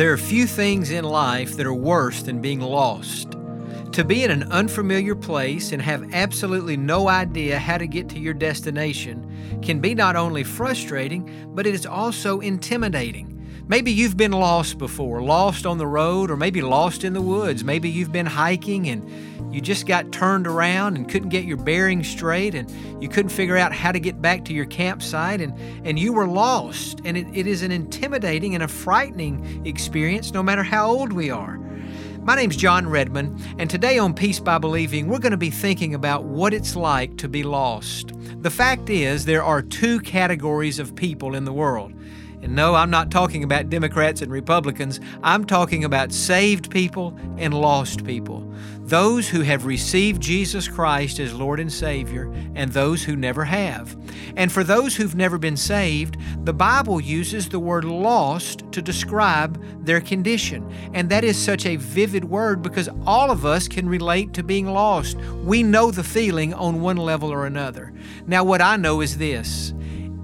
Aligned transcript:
There 0.00 0.12
are 0.12 0.16
few 0.16 0.46
things 0.46 0.90
in 0.90 1.04
life 1.04 1.56
that 1.56 1.66
are 1.66 1.74
worse 1.74 2.22
than 2.22 2.40
being 2.40 2.60
lost. 2.60 3.39
To 4.00 4.06
be 4.06 4.24
in 4.24 4.30
an 4.30 4.44
unfamiliar 4.44 5.14
place 5.14 5.72
and 5.72 5.82
have 5.82 6.14
absolutely 6.14 6.74
no 6.74 7.06
idea 7.06 7.58
how 7.58 7.76
to 7.76 7.86
get 7.86 8.08
to 8.08 8.18
your 8.18 8.32
destination 8.32 9.60
can 9.60 9.78
be 9.78 9.94
not 9.94 10.16
only 10.16 10.42
frustrating, 10.42 11.50
but 11.54 11.66
it 11.66 11.74
is 11.74 11.84
also 11.84 12.40
intimidating. 12.40 13.36
Maybe 13.68 13.92
you've 13.92 14.16
been 14.16 14.32
lost 14.32 14.78
before, 14.78 15.20
lost 15.20 15.66
on 15.66 15.76
the 15.76 15.86
road, 15.86 16.30
or 16.30 16.38
maybe 16.38 16.62
lost 16.62 17.04
in 17.04 17.12
the 17.12 17.20
woods. 17.20 17.62
Maybe 17.62 17.90
you've 17.90 18.10
been 18.10 18.24
hiking 18.24 18.88
and 18.88 19.54
you 19.54 19.60
just 19.60 19.86
got 19.86 20.10
turned 20.12 20.46
around 20.46 20.96
and 20.96 21.06
couldn't 21.06 21.28
get 21.28 21.44
your 21.44 21.58
bearings 21.58 22.08
straight 22.08 22.54
and 22.54 22.70
you 23.02 23.08
couldn't 23.10 23.28
figure 23.28 23.58
out 23.58 23.74
how 23.74 23.92
to 23.92 24.00
get 24.00 24.22
back 24.22 24.46
to 24.46 24.54
your 24.54 24.64
campsite 24.64 25.42
and, 25.42 25.52
and 25.86 25.98
you 25.98 26.14
were 26.14 26.26
lost. 26.26 27.02
And 27.04 27.18
it, 27.18 27.26
it 27.34 27.46
is 27.46 27.62
an 27.62 27.70
intimidating 27.70 28.54
and 28.54 28.64
a 28.64 28.68
frightening 28.68 29.66
experience 29.66 30.32
no 30.32 30.42
matter 30.42 30.62
how 30.62 30.90
old 30.90 31.12
we 31.12 31.28
are. 31.28 31.59
My 32.22 32.36
name's 32.36 32.56
Jon 32.56 32.86
Redmond, 32.86 33.40
and 33.58 33.70
today 33.70 33.98
on 33.98 34.12
Peace 34.12 34.40
by 34.40 34.58
Believing, 34.58 35.08
we're 35.08 35.18
going 35.20 35.30
to 35.30 35.38
be 35.38 35.48
thinking 35.48 35.94
about 35.94 36.24
what 36.24 36.52
it's 36.52 36.76
like 36.76 37.16
to 37.16 37.30
be 37.30 37.42
lost. 37.42 38.12
The 38.42 38.50
fact 38.50 38.90
is, 38.90 39.24
there 39.24 39.42
are 39.42 39.62
two 39.62 40.00
categories 40.00 40.78
of 40.78 40.94
people 40.94 41.34
in 41.34 41.46
the 41.46 41.52
world. 41.52 41.94
And 42.42 42.54
no, 42.54 42.74
I'm 42.74 42.90
not 42.90 43.10
talking 43.10 43.44
about 43.44 43.68
Democrats 43.68 44.22
and 44.22 44.32
Republicans. 44.32 44.98
I'm 45.22 45.44
talking 45.44 45.84
about 45.84 46.12
saved 46.12 46.70
people 46.70 47.16
and 47.36 47.52
lost 47.52 48.04
people. 48.04 48.50
Those 48.80 49.28
who 49.28 49.42
have 49.42 49.66
received 49.66 50.20
Jesus 50.20 50.66
Christ 50.66 51.20
as 51.20 51.32
Lord 51.34 51.60
and 51.60 51.72
Savior, 51.72 52.32
and 52.54 52.72
those 52.72 53.04
who 53.04 53.14
never 53.14 53.44
have. 53.44 53.96
And 54.36 54.50
for 54.50 54.64
those 54.64 54.96
who've 54.96 55.14
never 55.14 55.38
been 55.38 55.56
saved, 55.56 56.16
the 56.44 56.52
Bible 56.52 57.00
uses 57.00 57.48
the 57.48 57.60
word 57.60 57.84
lost 57.84 58.64
to 58.72 58.82
describe 58.82 59.62
their 59.84 60.00
condition. 60.00 60.68
And 60.92 61.08
that 61.10 61.24
is 61.24 61.38
such 61.38 61.66
a 61.66 61.76
vivid 61.76 62.24
word 62.24 62.62
because 62.62 62.88
all 63.06 63.30
of 63.30 63.44
us 63.44 63.68
can 63.68 63.88
relate 63.88 64.32
to 64.34 64.42
being 64.42 64.66
lost. 64.66 65.16
We 65.44 65.62
know 65.62 65.90
the 65.90 66.02
feeling 66.02 66.52
on 66.54 66.80
one 66.80 66.96
level 66.96 67.30
or 67.30 67.46
another. 67.46 67.92
Now, 68.26 68.44
what 68.44 68.60
I 68.60 68.76
know 68.76 69.02
is 69.02 69.18
this 69.18 69.72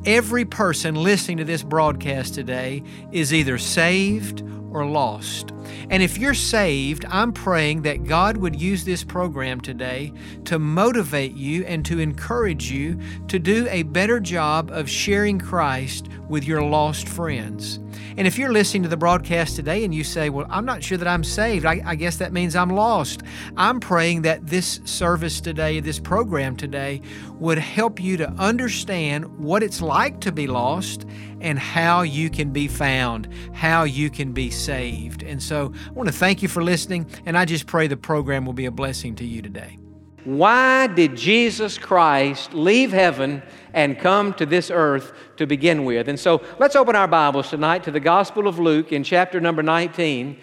Every 0.06 0.44
person 0.44 0.94
listening 0.94 1.38
to 1.38 1.44
this 1.44 1.64
broadcast 1.64 2.32
today 2.32 2.84
is 3.10 3.34
either 3.34 3.58
saved 3.58 4.44
or 4.70 4.86
lost. 4.86 5.50
And 5.90 6.00
if 6.00 6.16
you're 6.16 6.32
saved, 6.32 7.04
I'm 7.08 7.32
praying 7.32 7.82
that 7.82 8.04
God 8.04 8.36
would 8.36 8.54
use 8.54 8.84
this 8.84 9.02
program 9.02 9.60
today 9.60 10.12
to 10.44 10.60
motivate 10.60 11.34
you 11.34 11.64
and 11.64 11.84
to 11.86 11.98
encourage 11.98 12.70
you 12.70 13.00
to 13.26 13.40
do 13.40 13.66
a 13.68 13.82
better 13.82 14.20
job 14.20 14.70
of 14.70 14.88
sharing 14.88 15.40
Christ 15.40 16.06
with 16.28 16.44
your 16.44 16.62
lost 16.62 17.08
friends. 17.08 17.80
And 18.16 18.26
if 18.26 18.38
you're 18.38 18.52
listening 18.52 18.82
to 18.84 18.88
the 18.88 18.96
broadcast 18.96 19.56
today 19.56 19.84
and 19.84 19.94
you 19.94 20.04
say, 20.04 20.30
Well, 20.30 20.46
I'm 20.50 20.64
not 20.64 20.82
sure 20.82 20.98
that 20.98 21.08
I'm 21.08 21.24
saved, 21.24 21.64
I, 21.64 21.82
I, 21.84 21.94
guess 21.94 22.16
that 22.16 22.32
means 22.32 22.56
I'm 22.56 22.70
lost. 22.70 23.22
I'm 23.56 23.80
praying 23.80 24.22
that 24.22 24.46
this 24.46 24.80
service 24.84 25.40
today, 25.40 25.80
this 25.80 25.98
program 25.98 26.56
today, 26.56 27.02
would 27.38 27.58
help 27.58 28.00
you 28.00 28.16
to 28.18 28.28
understand 28.32 29.38
what 29.38 29.62
it's 29.62 29.80
like 29.80 30.20
to 30.20 30.32
be 30.32 30.46
lost 30.46 31.06
and 31.40 31.58
how 31.58 32.02
you 32.02 32.30
can 32.30 32.50
be 32.50 32.68
found, 32.68 33.28
how 33.52 33.84
you 33.84 34.10
can 34.10 34.32
be 34.32 34.50
saved. 34.50 35.22
And 35.22 35.42
so 35.42 35.72
I 35.86 35.90
want 35.90 36.08
to 36.08 36.14
thank 36.14 36.42
you 36.42 36.48
for 36.48 36.62
listening, 36.62 37.06
and 37.26 37.36
I 37.36 37.44
just 37.44 37.66
pray 37.66 37.86
the 37.86 37.96
program 37.96 38.46
will 38.46 38.52
be 38.52 38.66
a 38.66 38.70
blessing 38.70 39.14
to 39.16 39.24
you 39.24 39.42
today. 39.42 39.78
Why 40.26 40.88
did 40.88 41.14
Jesus 41.14 41.78
Christ 41.78 42.52
leave 42.52 42.90
heaven 42.90 43.44
and 43.72 43.96
come 43.96 44.34
to 44.34 44.44
this 44.44 44.72
earth 44.72 45.12
to 45.36 45.46
begin 45.46 45.84
with? 45.84 46.08
And 46.08 46.18
so 46.18 46.42
let's 46.58 46.74
open 46.74 46.96
our 46.96 47.06
Bibles 47.06 47.48
tonight 47.48 47.84
to 47.84 47.92
the 47.92 48.00
Gospel 48.00 48.48
of 48.48 48.58
Luke 48.58 48.90
in 48.90 49.04
chapter 49.04 49.40
number 49.40 49.62
19. 49.62 50.36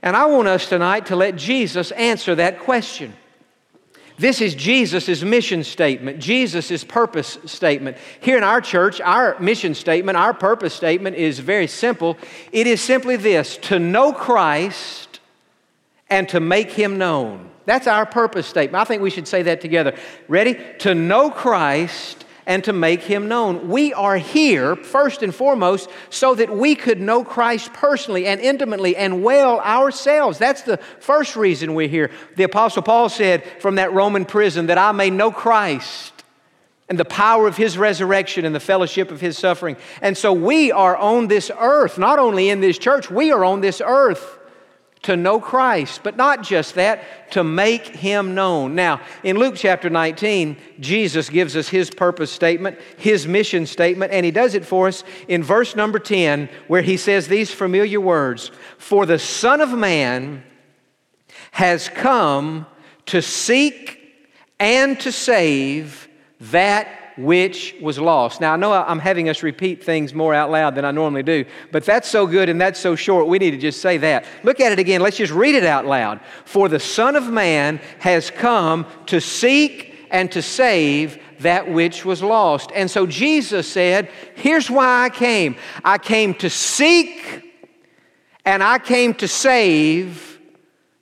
And 0.00 0.16
I 0.16 0.24
want 0.24 0.48
us 0.48 0.70
tonight 0.70 1.04
to 1.06 1.16
let 1.16 1.36
Jesus 1.36 1.90
answer 1.90 2.34
that 2.36 2.60
question. 2.60 3.12
This 4.16 4.40
is 4.40 4.54
Jesus' 4.54 5.22
mission 5.22 5.64
statement, 5.64 6.18
Jesus' 6.18 6.82
purpose 6.82 7.36
statement. 7.44 7.98
Here 8.20 8.38
in 8.38 8.42
our 8.42 8.62
church, 8.62 9.02
our 9.02 9.38
mission 9.38 9.74
statement, 9.74 10.16
our 10.16 10.32
purpose 10.32 10.72
statement 10.72 11.16
is 11.16 11.40
very 11.40 11.66
simple. 11.66 12.16
It 12.52 12.66
is 12.66 12.80
simply 12.80 13.16
this 13.16 13.58
to 13.58 13.78
know 13.78 14.14
Christ 14.14 15.20
and 16.08 16.26
to 16.30 16.40
make 16.40 16.70
him 16.70 16.96
known. 16.96 17.50
That's 17.66 17.86
our 17.86 18.06
purpose 18.06 18.46
statement. 18.46 18.80
I 18.80 18.84
think 18.84 19.02
we 19.02 19.10
should 19.10 19.28
say 19.28 19.42
that 19.42 19.60
together. 19.60 19.96
Ready? 20.28 20.58
To 20.80 20.94
know 20.94 21.30
Christ 21.30 22.24
and 22.46 22.62
to 22.64 22.72
make 22.72 23.00
him 23.00 23.28
known. 23.28 23.68
We 23.68 23.94
are 23.94 24.16
here, 24.16 24.76
first 24.76 25.22
and 25.22 25.34
foremost, 25.34 25.88
so 26.10 26.34
that 26.34 26.54
we 26.54 26.74
could 26.74 27.00
know 27.00 27.24
Christ 27.24 27.72
personally 27.72 28.26
and 28.26 28.40
intimately 28.40 28.96
and 28.96 29.22
well 29.22 29.60
ourselves. 29.60 30.38
That's 30.38 30.62
the 30.62 30.76
first 31.00 31.36
reason 31.36 31.74
we're 31.74 31.88
here. 31.88 32.10
The 32.36 32.42
Apostle 32.44 32.82
Paul 32.82 33.08
said 33.08 33.44
from 33.60 33.76
that 33.76 33.92
Roman 33.92 34.24
prison 34.24 34.66
that 34.66 34.78
I 34.78 34.92
may 34.92 35.10
know 35.10 35.30
Christ 35.30 36.12
and 36.88 36.98
the 36.98 37.04
power 37.06 37.46
of 37.46 37.56
his 37.56 37.78
resurrection 37.78 38.44
and 38.44 38.54
the 38.54 38.60
fellowship 38.60 39.10
of 39.10 39.20
his 39.20 39.38
suffering. 39.38 39.76
And 40.02 40.18
so 40.18 40.34
we 40.34 40.70
are 40.70 40.96
on 40.96 41.28
this 41.28 41.50
earth, 41.58 41.96
not 41.96 42.18
only 42.18 42.50
in 42.50 42.60
this 42.60 42.76
church, 42.76 43.10
we 43.10 43.32
are 43.32 43.44
on 43.44 43.62
this 43.62 43.80
earth 43.84 44.38
to 45.04 45.16
know 45.16 45.38
Christ, 45.38 46.00
but 46.02 46.16
not 46.16 46.42
just 46.42 46.74
that, 46.74 47.30
to 47.32 47.44
make 47.44 47.86
him 47.86 48.34
known. 48.34 48.74
Now, 48.74 49.00
in 49.22 49.38
Luke 49.38 49.54
chapter 49.56 49.88
19, 49.88 50.56
Jesus 50.80 51.30
gives 51.30 51.56
us 51.56 51.68
his 51.68 51.90
purpose 51.90 52.32
statement, 52.32 52.78
his 52.96 53.26
mission 53.26 53.66
statement, 53.66 54.12
and 54.12 54.24
he 54.24 54.30
does 54.30 54.54
it 54.54 54.64
for 54.64 54.88
us 54.88 55.04
in 55.28 55.42
verse 55.42 55.76
number 55.76 55.98
10, 55.98 56.48
where 56.68 56.82
he 56.82 56.96
says 56.96 57.28
these 57.28 57.50
familiar 57.50 58.00
words 58.00 58.50
For 58.78 59.06
the 59.06 59.18
Son 59.18 59.60
of 59.60 59.72
Man 59.72 60.42
has 61.52 61.88
come 61.88 62.66
to 63.06 63.20
seek 63.20 64.00
and 64.58 64.98
to 65.00 65.12
save 65.12 66.08
that 66.40 66.88
which 67.16 67.74
was 67.80 67.98
lost. 67.98 68.40
Now, 68.40 68.54
I 68.54 68.56
know 68.56 68.72
I'm 68.72 68.98
having 68.98 69.28
us 69.28 69.42
repeat 69.42 69.84
things 69.84 70.14
more 70.14 70.34
out 70.34 70.50
loud 70.50 70.74
than 70.74 70.84
I 70.84 70.90
normally 70.90 71.22
do, 71.22 71.44
but 71.70 71.84
that's 71.84 72.08
so 72.08 72.26
good 72.26 72.48
and 72.48 72.60
that's 72.60 72.80
so 72.80 72.96
short, 72.96 73.28
we 73.28 73.38
need 73.38 73.52
to 73.52 73.58
just 73.58 73.80
say 73.80 73.98
that. 73.98 74.24
Look 74.42 74.60
at 74.60 74.72
it 74.72 74.78
again. 74.78 75.00
Let's 75.00 75.16
just 75.16 75.32
read 75.32 75.54
it 75.54 75.64
out 75.64 75.86
loud. 75.86 76.20
For 76.44 76.68
the 76.68 76.80
Son 76.80 77.16
of 77.16 77.30
Man 77.30 77.80
has 78.00 78.30
come 78.30 78.86
to 79.06 79.20
seek 79.20 79.94
and 80.10 80.30
to 80.32 80.42
save 80.42 81.20
that 81.40 81.70
which 81.70 82.04
was 82.04 82.22
lost. 82.22 82.70
And 82.74 82.90
so 82.90 83.06
Jesus 83.06 83.70
said, 83.70 84.08
Here's 84.34 84.70
why 84.70 85.04
I 85.04 85.10
came 85.10 85.56
I 85.84 85.98
came 85.98 86.34
to 86.34 86.50
seek 86.50 87.52
and 88.44 88.62
I 88.62 88.78
came 88.78 89.14
to 89.14 89.28
save 89.28 90.33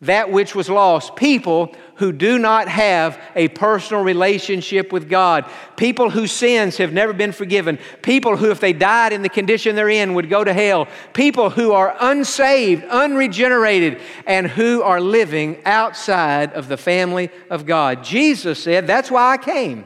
that 0.02 0.30
which 0.30 0.54
was 0.54 0.68
lost. 0.68 1.16
People 1.16 1.74
who 1.96 2.12
do 2.12 2.38
not 2.38 2.68
have 2.68 3.20
a 3.36 3.48
personal 3.48 4.02
relationship 4.02 4.92
with 4.92 5.08
God, 5.08 5.48
people 5.76 6.10
whose 6.10 6.32
sins 6.32 6.76
have 6.76 6.92
never 6.92 7.12
been 7.12 7.32
forgiven, 7.32 7.78
people 8.02 8.36
who, 8.36 8.50
if 8.50 8.60
they 8.60 8.72
died 8.72 9.12
in 9.12 9.22
the 9.22 9.28
condition 9.28 9.76
they're 9.76 9.88
in, 9.88 10.14
would 10.14 10.28
go 10.28 10.42
to 10.42 10.52
hell, 10.52 10.88
people 11.12 11.50
who 11.50 11.72
are 11.72 11.96
unsaved, 12.00 12.84
unregenerated, 12.84 14.00
and 14.26 14.48
who 14.48 14.82
are 14.82 15.00
living 15.00 15.62
outside 15.64 16.52
of 16.52 16.68
the 16.68 16.76
family 16.76 17.30
of 17.48 17.64
God. 17.64 18.02
Jesus 18.02 18.62
said, 18.62 18.86
That's 18.86 19.10
why 19.10 19.32
I 19.32 19.38
came. 19.38 19.84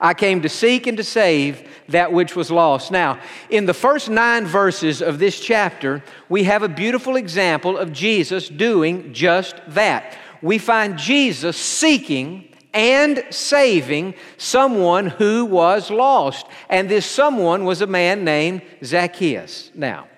I 0.00 0.14
came 0.14 0.42
to 0.42 0.48
seek 0.48 0.86
and 0.86 0.96
to 0.96 1.04
save 1.04 1.68
that 1.88 2.12
which 2.12 2.34
was 2.34 2.50
lost. 2.50 2.90
Now, 2.90 3.20
in 3.50 3.66
the 3.66 3.74
first 3.74 4.08
nine 4.08 4.46
verses 4.46 5.02
of 5.02 5.18
this 5.18 5.40
chapter, 5.40 6.02
we 6.28 6.44
have 6.44 6.62
a 6.62 6.68
beautiful 6.68 7.16
example 7.16 7.76
of 7.76 7.92
Jesus 7.92 8.48
doing 8.48 9.12
just 9.12 9.56
that 9.68 10.16
we 10.42 10.58
find 10.58 10.98
Jesus 10.98 11.56
seeking 11.56 12.52
and 12.72 13.24
saving 13.30 14.14
someone 14.36 15.06
who 15.06 15.44
was 15.44 15.90
lost. 15.90 16.46
And 16.68 16.88
this 16.88 17.06
someone 17.06 17.64
was 17.64 17.80
a 17.80 17.86
man 17.86 18.24
named 18.24 18.62
Zacchaeus. 18.84 19.70
Now, 19.74 20.08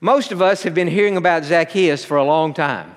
most 0.00 0.32
of 0.32 0.40
us 0.40 0.62
have 0.62 0.74
been 0.74 0.88
hearing 0.88 1.16
about 1.16 1.44
Zacchaeus 1.44 2.04
for 2.04 2.16
a 2.16 2.24
long 2.24 2.54
time. 2.54 2.94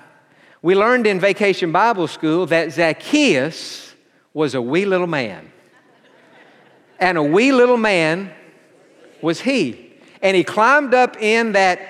We 0.62 0.74
learned 0.74 1.06
in 1.06 1.20
vacation 1.20 1.72
Bible 1.72 2.06
school 2.06 2.46
that 2.46 2.72
Zacchaeus 2.72 3.94
was 4.34 4.54
a 4.54 4.62
wee 4.62 4.84
little 4.84 5.06
man. 5.06 5.50
And 7.00 7.18
a 7.18 7.22
wee 7.22 7.52
little 7.52 7.78
man 7.78 8.32
was 9.22 9.40
he. 9.40 9.92
And 10.22 10.36
he 10.36 10.44
climbed 10.44 10.94
up 10.94 11.16
in 11.20 11.52
that 11.52 11.80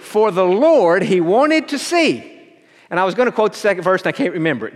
for 0.00 0.30
the 0.30 0.44
Lord 0.44 1.02
he 1.02 1.20
wanted 1.20 1.68
to 1.68 1.78
see. 1.78 2.32
And 2.88 2.98
I 2.98 3.04
was 3.04 3.14
going 3.14 3.26
to 3.26 3.32
quote 3.32 3.52
the 3.52 3.58
second 3.58 3.82
verse 3.82 4.00
and 4.02 4.08
I 4.08 4.12
can't 4.12 4.32
remember 4.32 4.68
it. 4.68 4.74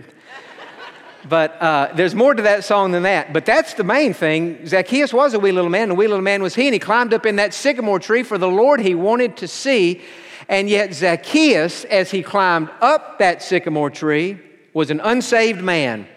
But 1.27 1.61
uh, 1.61 1.91
there's 1.95 2.15
more 2.15 2.33
to 2.33 2.43
that 2.43 2.63
song 2.63 2.91
than 2.91 3.03
that. 3.03 3.31
But 3.31 3.45
that's 3.45 3.75
the 3.75 3.83
main 3.83 4.13
thing. 4.13 4.65
Zacchaeus 4.65 5.13
was 5.13 5.33
a 5.33 5.39
wee 5.39 5.51
little 5.51 5.69
man, 5.69 5.83
and 5.83 5.91
a 5.91 5.95
wee 5.95 6.07
little 6.07 6.23
man 6.23 6.41
was 6.41 6.55
he, 6.55 6.65
and 6.65 6.73
he 6.73 6.79
climbed 6.79 7.13
up 7.13 7.25
in 7.25 7.35
that 7.35 7.53
sycamore 7.53 7.99
tree 7.99 8.23
for 8.23 8.37
the 8.37 8.47
Lord 8.47 8.79
he 8.79 8.95
wanted 8.95 9.37
to 9.37 9.47
see. 9.47 10.01
And 10.49 10.67
yet, 10.67 10.93
Zacchaeus, 10.93 11.85
as 11.85 12.09
he 12.09 12.23
climbed 12.23 12.69
up 12.81 13.19
that 13.19 13.43
sycamore 13.43 13.91
tree, 13.91 14.39
was 14.73 14.89
an 14.89 14.99
unsaved 14.99 15.61
man. 15.61 16.07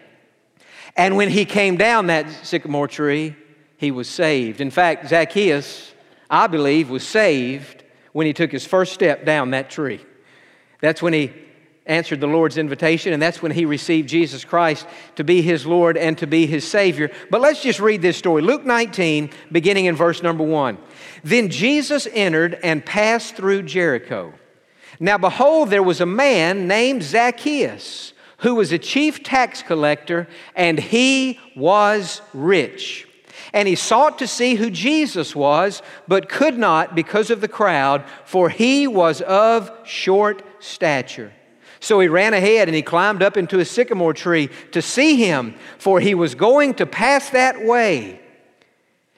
And 0.97 1.17
when 1.17 1.31
he 1.31 1.45
came 1.45 1.77
down 1.77 2.07
that 2.07 2.31
sycamore 2.45 2.89
tree, 2.89 3.37
he 3.77 3.91
was 3.91 4.09
saved. 4.09 4.61
In 4.61 4.71
fact, 4.71 5.09
Zacchaeus, 5.09 5.93
I 6.31 6.47
believe, 6.47 6.91
was 6.91 7.07
saved 7.07 7.83
when 8.13 8.27
he 8.27 8.33
took 8.33 8.53
his 8.53 8.65
first 8.65 8.93
step 8.93 9.25
down 9.25 9.51
that 9.51 9.71
tree. 9.71 10.01
That's 10.81 11.03
when 11.03 11.13
he 11.13 11.33
answered 11.87 12.21
the 12.21 12.27
Lord's 12.27 12.57
invitation, 12.57 13.13
and 13.13 13.21
that's 13.21 13.43
when 13.43 13.53
he 13.53 13.67
received 13.67 14.09
Jesus 14.09 14.45
Christ 14.45 14.87
to 15.17 15.25
be 15.25 15.43
his 15.43 15.67
Lord 15.67 15.97
and 15.97 16.17
to 16.19 16.27
be 16.27 16.47
his 16.47 16.67
Savior. 16.67 17.11
But 17.31 17.41
let's 17.41 17.63
just 17.63 17.81
read 17.81 18.01
this 18.01 18.17
story 18.17 18.41
Luke 18.41 18.65
19, 18.65 19.31
beginning 19.53 19.87
in 19.87 19.97
verse 19.97 20.23
number 20.23 20.45
1. 20.45 20.79
Then 21.25 21.51
Jesus 21.51 22.09
entered 22.13 22.59
and 22.63 22.85
passed 22.85 23.37
through 23.37 23.65
Jericho. 23.65 24.33
Now, 24.99 25.19
behold, 25.19 25.71
there 25.71 25.83
was 25.83 26.01
a 26.01 26.07
man 26.07 26.67
named 26.69 27.03
Zacchaeus 27.03 28.14
who 28.45 28.55
was 28.55 28.73
a 28.73 28.79
chief 28.79 29.23
tax 29.23 29.63
collector, 29.63 30.29
and 30.55 30.79
he 30.79 31.41
was 31.57 32.21
rich. 32.35 33.09
And 33.55 33.67
he 33.67 33.75
sought 33.75 34.19
to 34.19 34.27
see 34.27 34.55
who 34.55 34.69
Jesus 34.69 35.35
was, 35.35 35.81
but 36.07 36.29
could 36.29 36.59
not 36.59 36.95
because 36.95 37.31
of 37.31 37.41
the 37.41 37.49
crowd, 37.49 38.05
for 38.27 38.51
he 38.51 38.87
was 38.87 39.23
of 39.23 39.73
short 39.85 40.43
stature. 40.63 41.33
So 41.81 41.99
he 42.01 42.09
ran 42.09 42.35
ahead 42.35 42.69
and 42.69 42.75
he 42.75 42.83
climbed 42.83 43.23
up 43.23 43.39
into 43.39 43.61
a 43.61 43.65
sycamore 43.65 44.13
tree 44.13 44.51
to 44.73 44.83
see 44.83 45.17
him, 45.17 45.55
for 45.79 45.99
he 45.99 46.15
was 46.15 46.35
going 46.35 46.75
to 46.75 46.87
pass 46.87 47.31
that 47.31 47.65
way. 47.65 48.21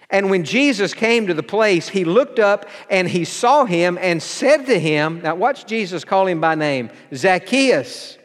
And 0.09 0.31
when 0.31 0.45
Jesus 0.45 0.95
came 0.95 1.27
to 1.27 1.35
the 1.35 1.43
place, 1.43 1.89
he 1.89 2.05
looked 2.05 2.39
up 2.39 2.69
and 2.89 3.09
he 3.09 3.25
saw 3.25 3.65
him 3.65 3.99
and 4.01 4.23
said 4.23 4.67
to 4.67 4.79
him, 4.79 5.21
Now 5.23 5.35
watch 5.35 5.67
Jesus 5.67 6.05
call 6.05 6.29
him 6.29 6.41
by 6.41 6.55
name 6.55 6.91
Zacchaeus, 7.13 8.16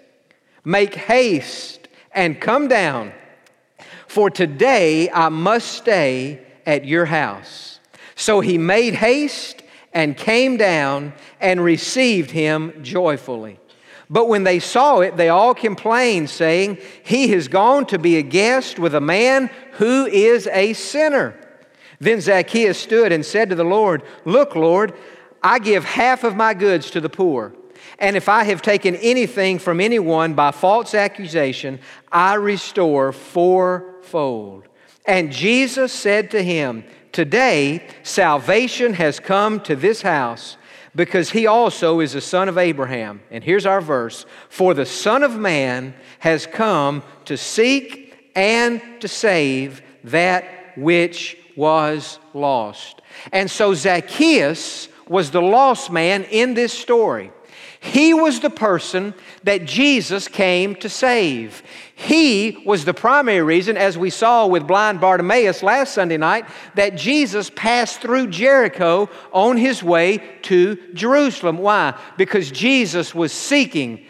make 0.63 0.96
haste 0.96 1.88
and 2.12 2.40
come 2.40 2.68
down, 2.68 3.13
for 4.08 4.30
today 4.30 5.10
I 5.10 5.30
must 5.30 5.72
stay 5.72 6.46
at 6.66 6.86
your 6.86 7.06
house. 7.06 7.80
So 8.16 8.40
he 8.40 8.58
made 8.58 8.94
haste 8.94 9.63
and 9.94 10.16
came 10.16 10.58
down 10.58 11.13
and 11.40 11.63
received 11.63 12.31
him 12.31 12.84
joyfully. 12.84 13.60
But 14.10 14.28
when 14.28 14.44
they 14.44 14.60
saw 14.60 15.00
it, 15.00 15.16
they 15.16 15.30
all 15.30 15.56
complained, 15.56 16.30
saying, 16.30 16.80
He 17.04 17.30
has 17.30 17.48
gone 17.48 17.86
to 17.88 17.98
be 17.98 18.18
a 18.18 18.22
guest 18.22 18.78
with 18.78 18.94
a 18.94 19.02
man 19.02 19.50
who 19.74 20.06
is 20.06 20.48
a 20.48 20.74
sinner. 20.74 21.34
Then 22.00 22.19
Zacchaeus 22.19 22.78
stood 22.78 23.12
and 23.13 23.25
said 23.25 23.50
to 23.50 23.56
the 23.56 23.63
Lord, 23.63 24.04
Look, 24.25 24.56
Lord, 24.56 24.94
I 25.42 25.60
give 25.60 25.86
half 25.86 26.24
of 26.25 26.36
my 26.36 26.54
goods 26.54 26.92
to 26.92 27.00
the 27.00 27.10
poor. 27.10 27.54
And 28.01 28.18
if 28.18 28.27
I 28.27 28.44
have 28.45 28.63
taken 28.63 28.95
anything 28.95 29.59
from 29.59 29.80
anyone 29.80 30.33
by 30.33 30.50
false 30.50 30.95
accusation, 30.95 31.80
I 32.12 32.33
restore 32.33 33.13
fourfold. 33.13 34.68
And 35.06 35.31
Jesus 35.31 35.94
said 35.94 36.31
to 36.31 36.42
him, 36.42 36.83
Today 37.12 37.86
salvation 38.01 38.94
has 38.94 39.19
come 39.19 39.59
to 39.62 39.75
this 39.75 40.01
house 40.01 40.57
because 40.95 41.30
he 41.30 41.45
also 41.45 42.00
is 42.00 42.15
a 42.15 42.21
son 42.21 42.50
of 42.50 42.57
Abraham. 42.57 43.21
And 43.30 43.44
here's 43.44 43.68
our 43.68 43.81
verse 43.81 44.25
For 44.50 44.74
the 44.74 44.86
Son 44.86 45.21
of 45.21 45.38
Man 45.38 45.94
has 46.19 46.48
come 46.48 47.03
to 47.25 47.38
seek 47.38 48.31
and 48.36 48.81
to 49.01 49.07
save 49.07 49.83
that 50.06 50.75
which 50.75 51.38
was 51.56 52.18
lost. 52.33 53.01
And 53.31 53.51
so 53.51 53.75
Zacchaeus 53.75 54.88
was 55.07 55.30
the 55.30 55.42
lost 55.42 55.92
man 55.92 56.24
in 56.24 56.56
this 56.56 56.74
story. 56.74 57.31
He 57.83 58.13
was 58.13 58.39
the 58.39 58.51
person 58.51 59.16
that 59.44 59.66
Jesus 59.66 60.28
came 60.28 60.75
to 60.75 60.88
save. 60.88 61.63
He 61.95 62.62
was 62.63 62.86
the 62.86 62.94
primary 62.94 63.42
reason, 63.42 63.75
as 63.75 63.98
we 63.98 64.12
saw 64.12 64.45
with 64.45 64.68
blind 64.68 65.01
Bartimaeus 65.01 65.63
last 65.63 65.95
Sunday 65.95 66.18
night, 66.18 66.45
that 66.75 66.95
Jesus 66.95 67.50
passed 67.50 68.00
through 68.00 68.28
Jericho 68.28 69.10
on 69.33 69.57
his 69.57 69.81
way 69.81 70.19
to 70.44 70.78
Jerusalem. 70.94 71.57
Why? 71.57 72.00
Because 72.18 72.51
Jesus 72.51 73.16
was 73.16 73.33
seeking 73.33 74.06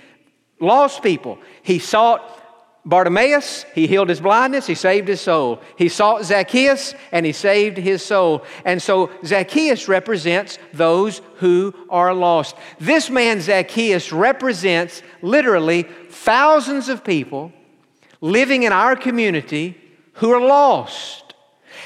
lost 0.59 1.01
people. 1.01 1.39
He 1.63 1.79
sought 1.79 2.40
Bartimaeus, 2.83 3.63
he 3.75 3.85
healed 3.85 4.09
his 4.09 4.21
blindness, 4.21 4.65
he 4.65 4.73
saved 4.73 5.07
his 5.07 5.21
soul. 5.21 5.61
He 5.77 5.87
sought 5.87 6.25
Zacchaeus, 6.25 6.95
and 7.11 7.25
he 7.25 7.31
saved 7.31 7.77
his 7.77 8.03
soul. 8.03 8.43
And 8.65 8.81
so 8.81 9.11
Zacchaeus 9.23 9.87
represents 9.87 10.57
those 10.73 11.21
who 11.35 11.75
are 11.89 12.13
lost. 12.13 12.55
This 12.79 13.09
man, 13.09 13.39
Zacchaeus, 13.39 14.11
represents 14.11 15.03
literally 15.21 15.83
thousands 16.09 16.89
of 16.89 17.03
people 17.03 17.51
living 18.19 18.63
in 18.63 18.73
our 18.73 18.95
community 18.95 19.77
who 20.13 20.31
are 20.31 20.41
lost. 20.41 21.35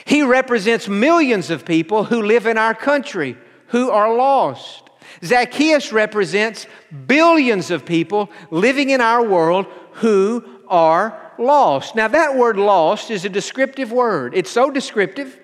He 0.06 0.21
represents 0.21 0.88
millions 0.88 1.50
of 1.50 1.65
people 1.65 2.06
who 2.06 2.21
live 2.21 2.45
in 2.47 2.57
our 2.57 2.74
country 2.74 3.38
who 3.68 3.89
are 3.89 4.13
lost. 4.15 4.89
Zacchaeus 5.24 5.92
represents 5.92 6.68
billions 7.07 7.71
of 7.71 7.86
people 7.86 8.30
living 8.51 8.92
in 8.92 9.01
our 9.01 9.25
world 9.25 9.65
who 9.94 10.44
are 10.68 11.32
lost. 11.38 11.96
Now, 11.96 12.08
that 12.08 12.36
word 12.36 12.58
lost 12.58 13.12
is 13.12 13.26
a 13.26 13.30
descriptive 13.30 13.92
word. 13.92 14.36
It's 14.36 14.52
so 14.52 14.70
descriptive 14.70 15.40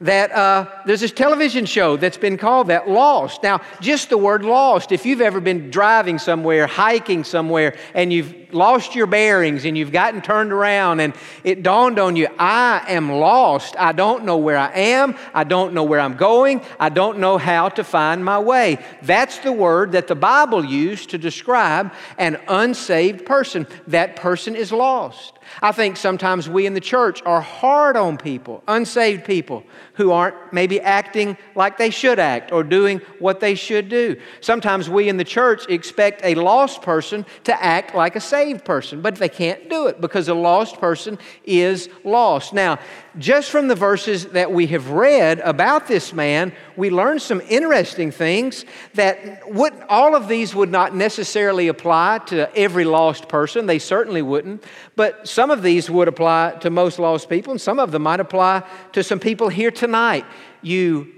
that 0.00 0.32
uh, 0.32 0.68
there's 0.86 1.00
this 1.00 1.12
television 1.12 1.66
show 1.66 1.96
that's 1.96 2.16
been 2.16 2.36
called 2.36 2.68
that 2.68 2.88
Lost. 2.88 3.42
Now, 3.42 3.60
just 3.80 4.10
the 4.10 4.18
word 4.18 4.44
lost, 4.44 4.92
if 4.92 5.06
you've 5.06 5.20
ever 5.20 5.40
been 5.40 5.70
driving 5.70 6.18
somewhere, 6.18 6.66
hiking 6.66 7.24
somewhere, 7.24 7.76
and 7.94 8.12
you've 8.12 8.52
lost 8.52 8.94
your 8.94 9.06
bearings 9.06 9.64
and 9.64 9.76
you've 9.76 9.92
gotten 9.92 10.20
turned 10.20 10.52
around 10.52 11.00
and 11.00 11.14
it 11.42 11.62
dawned 11.62 11.98
on 11.98 12.16
you, 12.16 12.28
I 12.38 12.84
am 12.88 13.10
lost. 13.12 13.76
I 13.78 13.92
don't 13.92 14.24
know 14.24 14.36
where 14.36 14.56
I 14.56 14.72
am. 14.72 15.16
I 15.32 15.44
don't 15.44 15.74
know 15.74 15.84
where 15.84 16.00
I'm 16.00 16.16
going. 16.16 16.62
I 16.78 16.88
don't 16.88 17.18
know 17.18 17.38
how 17.38 17.68
to 17.70 17.84
find 17.84 18.24
my 18.24 18.38
way. 18.38 18.78
That's 19.02 19.38
the 19.38 19.52
word 19.52 19.92
that 19.92 20.08
the 20.08 20.14
Bible 20.14 20.64
used 20.64 21.10
to 21.10 21.18
describe 21.18 21.92
an 22.18 22.40
unsaved 22.48 23.26
person. 23.26 23.66
That 23.88 24.16
person 24.16 24.56
is 24.56 24.72
lost. 24.72 25.34
I 25.62 25.72
think 25.72 25.96
sometimes 25.96 26.48
we 26.48 26.66
in 26.66 26.74
the 26.74 26.80
church 26.80 27.22
are 27.24 27.40
hard 27.40 27.96
on 27.96 28.16
people, 28.16 28.62
unsaved 28.66 29.24
people, 29.24 29.62
who 29.94 30.10
aren't 30.10 30.52
maybe 30.52 30.80
acting 30.80 31.36
like 31.54 31.78
they 31.78 31.90
should 31.90 32.18
act 32.18 32.52
or 32.52 32.62
doing 32.62 33.00
what 33.18 33.40
they 33.40 33.54
should 33.54 33.88
do. 33.88 34.16
Sometimes 34.40 34.90
we 34.90 35.08
in 35.08 35.16
the 35.16 35.24
church 35.24 35.68
expect 35.68 36.20
a 36.24 36.34
lost 36.34 36.82
person 36.82 37.24
to 37.44 37.62
act 37.62 37.94
like 37.94 38.16
a 38.16 38.20
saved 38.20 38.64
person, 38.64 39.00
but 39.00 39.16
they 39.16 39.28
can't 39.28 39.68
do 39.70 39.86
it 39.86 40.00
because 40.00 40.28
a 40.28 40.34
lost 40.34 40.78
person 40.80 41.18
is 41.44 41.88
lost. 42.04 42.52
Now, 42.52 42.78
just 43.18 43.50
from 43.50 43.68
the 43.68 43.74
verses 43.74 44.26
that 44.28 44.50
we 44.50 44.66
have 44.68 44.90
read 44.90 45.38
about 45.40 45.86
this 45.86 46.12
man, 46.12 46.52
we 46.76 46.90
learn 46.90 47.20
some 47.20 47.40
interesting 47.48 48.10
things 48.10 48.64
that 48.94 49.48
would, 49.50 49.72
all 49.88 50.14
of 50.14 50.28
these 50.28 50.54
would 50.54 50.70
not 50.70 50.94
necessarily 50.94 51.68
apply 51.68 52.18
to 52.26 52.54
every 52.56 52.84
lost 52.84 53.28
person. 53.28 53.66
They 53.66 53.78
certainly 53.78 54.22
wouldn't. 54.22 54.64
But 54.96 55.28
some 55.28 55.50
of 55.50 55.62
these 55.62 55.88
would 55.88 56.08
apply 56.08 56.56
to 56.60 56.70
most 56.70 56.98
lost 56.98 57.28
people, 57.28 57.52
and 57.52 57.60
some 57.60 57.78
of 57.78 57.92
them 57.92 58.02
might 58.02 58.20
apply 58.20 58.64
to 58.92 59.02
some 59.02 59.20
people 59.20 59.48
here 59.48 59.70
tonight. 59.70 60.24
You, 60.62 61.12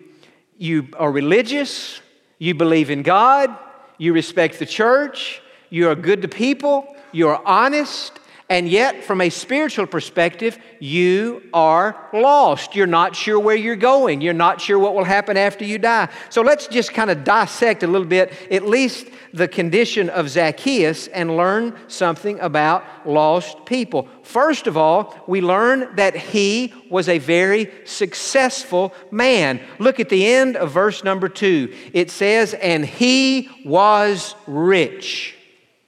you 0.58 0.88
are 0.98 1.10
religious, 1.10 2.00
you 2.38 2.54
believe 2.54 2.90
in 2.90 3.02
God, 3.02 3.56
you 3.98 4.12
respect 4.12 4.58
the 4.58 4.66
church, 4.66 5.40
you 5.70 5.88
are 5.88 5.94
good 5.94 6.22
to 6.22 6.28
people, 6.28 6.94
you 7.12 7.28
are 7.28 7.40
honest, 7.46 8.20
and 8.48 8.68
yet, 8.68 9.02
from 9.02 9.20
a 9.20 9.28
spiritual 9.28 9.86
perspective, 9.86 10.56
you 10.78 11.42
are 11.52 12.08
lost. 12.12 12.76
You're 12.76 12.86
not 12.86 13.16
sure 13.16 13.40
where 13.40 13.56
you're 13.56 13.74
going. 13.74 14.20
You're 14.20 14.34
not 14.34 14.60
sure 14.60 14.78
what 14.78 14.94
will 14.94 15.02
happen 15.02 15.36
after 15.36 15.64
you 15.64 15.78
die. 15.78 16.08
So 16.30 16.42
let's 16.42 16.68
just 16.68 16.94
kind 16.94 17.10
of 17.10 17.24
dissect 17.24 17.82
a 17.82 17.88
little 17.88 18.06
bit, 18.06 18.32
at 18.48 18.64
least 18.64 19.08
the 19.32 19.48
condition 19.48 20.08
of 20.10 20.28
Zacchaeus, 20.28 21.08
and 21.08 21.36
learn 21.36 21.76
something 21.88 22.38
about 22.38 22.84
lost 23.04 23.66
people. 23.66 24.08
First 24.22 24.68
of 24.68 24.76
all, 24.76 25.16
we 25.26 25.40
learn 25.40 25.96
that 25.96 26.14
he 26.14 26.72
was 26.88 27.08
a 27.08 27.18
very 27.18 27.72
successful 27.84 28.94
man. 29.10 29.60
Look 29.80 29.98
at 29.98 30.08
the 30.08 30.24
end 30.24 30.54
of 30.54 30.70
verse 30.70 31.02
number 31.02 31.28
two. 31.28 31.74
It 31.92 32.12
says, 32.12 32.54
And 32.54 32.86
he 32.86 33.50
was 33.64 34.36
rich. 34.46 35.34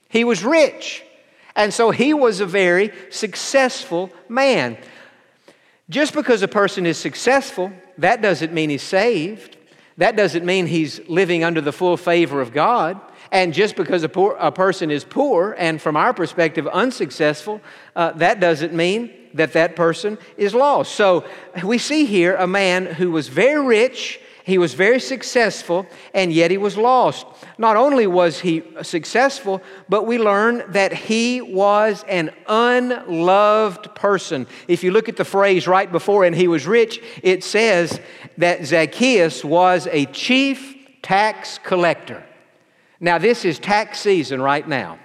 He 0.09 0.25
was 0.25 0.43
rich. 0.43 1.05
And 1.59 1.73
so 1.73 1.91
he 1.91 2.13
was 2.13 2.39
a 2.39 2.45
very 2.45 2.93
successful 3.09 4.11
man. 4.29 4.77
Just 5.89 6.13
because 6.13 6.41
a 6.41 6.47
person 6.47 6.85
is 6.85 6.97
successful, 6.97 7.73
that 7.97 8.21
doesn't 8.21 8.53
mean 8.53 8.69
he's 8.69 8.81
saved. 8.81 9.57
That 9.97 10.15
doesn't 10.15 10.45
mean 10.45 10.67
he's 10.67 11.05
living 11.09 11.43
under 11.43 11.59
the 11.59 11.73
full 11.73 11.97
favor 11.97 12.39
of 12.39 12.53
God. 12.53 13.01
And 13.29 13.53
just 13.53 13.75
because 13.75 14.03
a, 14.03 14.09
poor, 14.09 14.37
a 14.39 14.53
person 14.53 14.89
is 14.89 15.03
poor 15.03 15.53
and 15.59 15.81
from 15.81 15.97
our 15.97 16.13
perspective 16.13 16.65
unsuccessful, 16.65 17.59
uh, 17.93 18.13
that 18.13 18.39
doesn't 18.39 18.73
mean 18.73 19.11
that 19.33 19.51
that 19.51 19.75
person 19.75 20.17
is 20.37 20.55
lost. 20.55 20.95
So 20.95 21.25
we 21.61 21.77
see 21.77 22.05
here 22.05 22.37
a 22.37 22.47
man 22.47 22.85
who 22.85 23.11
was 23.11 23.27
very 23.27 23.61
rich, 23.61 24.21
he 24.49 24.57
was 24.57 24.73
very 24.73 24.99
successful, 24.99 25.85
and 26.13 26.33
yet 26.33 26.51
he 26.51 26.57
was 26.57 26.77
lost. 26.77 27.25
Not 27.57 27.77
only 27.77 28.07
was 28.07 28.39
he 28.39 28.63
successful, 28.81 29.61
but 29.87 30.05
we 30.05 30.17
learn 30.17 30.63
that 30.69 30.93
he 30.93 31.41
was 31.41 32.03
an 32.07 32.31
unloved 32.47 33.93
person. 33.95 34.47
If 34.67 34.83
you 34.83 34.91
look 34.91 35.09
at 35.09 35.17
the 35.17 35.25
phrase 35.25 35.67
right 35.67 35.91
before, 35.91 36.25
and 36.25 36.35
he 36.35 36.47
was 36.47 36.67
rich, 36.67 37.01
it 37.23 37.43
says 37.43 37.99
that 38.37 38.65
Zacchaeus 38.65 39.43
was 39.43 39.87
a 39.91 40.05
chief 40.07 40.75
tax 41.01 41.59
collector. 41.63 42.23
Now, 42.99 43.17
this 43.17 43.45
is 43.45 43.59
tax 43.59 43.99
season 43.99 44.41
right 44.41 44.67
now. 44.67 44.99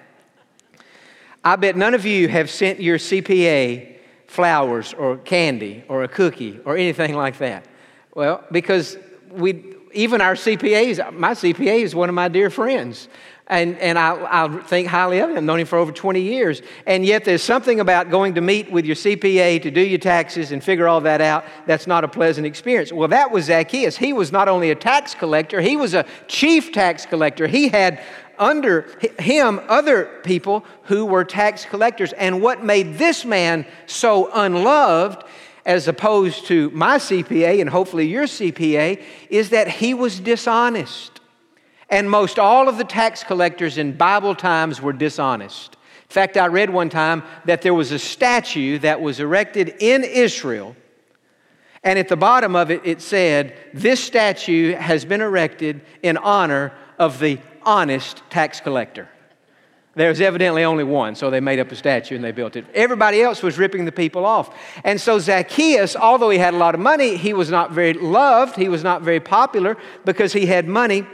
I 1.44 1.56
bet 1.56 1.76
none 1.76 1.94
of 1.94 2.06
you 2.06 2.28
have 2.28 2.50
sent 2.50 2.80
your 2.80 2.98
CPA 2.98 3.96
flowers 4.26 4.94
or 4.94 5.18
candy 5.18 5.84
or 5.88 6.02
a 6.02 6.08
cookie 6.08 6.58
or 6.64 6.76
anything 6.76 7.14
like 7.14 7.38
that. 7.38 7.66
Well, 8.14 8.42
because 8.50 8.96
we, 9.34 9.76
even 9.92 10.20
our 10.20 10.34
CPAs, 10.34 11.12
my 11.12 11.32
CPA 11.32 11.82
is 11.82 11.94
one 11.94 12.08
of 12.08 12.14
my 12.14 12.28
dear 12.28 12.50
friends. 12.50 13.08
And, 13.46 13.76
and 13.78 13.98
I, 13.98 14.44
I 14.44 14.62
think 14.62 14.88
highly 14.88 15.18
of 15.18 15.28
him. 15.28 15.36
I've 15.36 15.44
known 15.44 15.60
him 15.60 15.66
for 15.66 15.76
over 15.76 15.92
20 15.92 16.18
years. 16.22 16.62
And 16.86 17.04
yet, 17.04 17.26
there's 17.26 17.42
something 17.42 17.78
about 17.78 18.10
going 18.10 18.36
to 18.36 18.40
meet 18.40 18.72
with 18.72 18.86
your 18.86 18.96
CPA 18.96 19.60
to 19.62 19.70
do 19.70 19.82
your 19.82 19.98
taxes 19.98 20.50
and 20.50 20.64
figure 20.64 20.88
all 20.88 21.02
that 21.02 21.20
out 21.20 21.44
that's 21.66 21.86
not 21.86 22.04
a 22.04 22.08
pleasant 22.08 22.46
experience. 22.46 22.90
Well, 22.90 23.08
that 23.08 23.30
was 23.30 23.44
Zacchaeus. 23.44 23.98
He 23.98 24.14
was 24.14 24.32
not 24.32 24.48
only 24.48 24.70
a 24.70 24.74
tax 24.74 25.14
collector, 25.14 25.60
he 25.60 25.76
was 25.76 25.92
a 25.92 26.06
chief 26.26 26.72
tax 26.72 27.04
collector. 27.04 27.46
He 27.46 27.68
had 27.68 28.02
under 28.38 28.88
him 29.18 29.60
other 29.68 30.20
people 30.24 30.64
who 30.84 31.04
were 31.04 31.24
tax 31.24 31.66
collectors. 31.66 32.14
And 32.14 32.40
what 32.40 32.64
made 32.64 32.96
this 32.96 33.26
man 33.26 33.66
so 33.86 34.30
unloved 34.32 35.22
as 35.64 35.88
opposed 35.88 36.46
to 36.46 36.70
my 36.70 36.98
CPA 36.98 37.60
and 37.60 37.70
hopefully 37.70 38.06
your 38.06 38.24
CPA 38.24 39.02
is 39.30 39.50
that 39.50 39.68
he 39.68 39.94
was 39.94 40.20
dishonest. 40.20 41.20
And 41.88 42.10
most 42.10 42.38
all 42.38 42.68
of 42.68 42.78
the 42.78 42.84
tax 42.84 43.22
collectors 43.22 43.78
in 43.78 43.96
Bible 43.96 44.34
times 44.34 44.80
were 44.80 44.92
dishonest. 44.92 45.76
In 46.02 46.10
fact, 46.10 46.36
I 46.36 46.46
read 46.46 46.70
one 46.70 46.90
time 46.90 47.22
that 47.44 47.62
there 47.62 47.74
was 47.74 47.92
a 47.92 47.98
statue 47.98 48.78
that 48.80 49.00
was 49.00 49.20
erected 49.20 49.76
in 49.80 50.04
Israel, 50.04 50.76
and 51.82 51.98
at 51.98 52.08
the 52.08 52.16
bottom 52.16 52.56
of 52.56 52.70
it, 52.70 52.80
it 52.84 53.02
said, 53.02 53.54
This 53.74 54.00
statue 54.00 54.74
has 54.74 55.04
been 55.04 55.20
erected 55.20 55.82
in 56.02 56.16
honor 56.16 56.72
of 56.98 57.18
the 57.18 57.38
honest 57.62 58.22
tax 58.30 58.60
collector. 58.60 59.08
There's 59.96 60.20
evidently 60.20 60.64
only 60.64 60.82
one, 60.82 61.14
so 61.14 61.30
they 61.30 61.40
made 61.40 61.60
up 61.60 61.70
a 61.70 61.76
statue 61.76 62.16
and 62.16 62.24
they 62.24 62.32
built 62.32 62.56
it. 62.56 62.66
Everybody 62.74 63.22
else 63.22 63.42
was 63.42 63.58
ripping 63.58 63.84
the 63.84 63.92
people 63.92 64.26
off. 64.26 64.56
And 64.82 65.00
so 65.00 65.18
Zacchaeus, 65.18 65.94
although 65.94 66.30
he 66.30 66.38
had 66.38 66.54
a 66.54 66.56
lot 66.56 66.74
of 66.74 66.80
money, 66.80 67.16
he 67.16 67.32
was 67.32 67.48
not 67.48 67.70
very 67.70 67.92
loved, 67.92 68.56
he 68.56 68.68
was 68.68 68.82
not 68.82 69.02
very 69.02 69.20
popular 69.20 69.76
because 70.04 70.32
he 70.32 70.46
had 70.46 70.66
money 70.66 71.06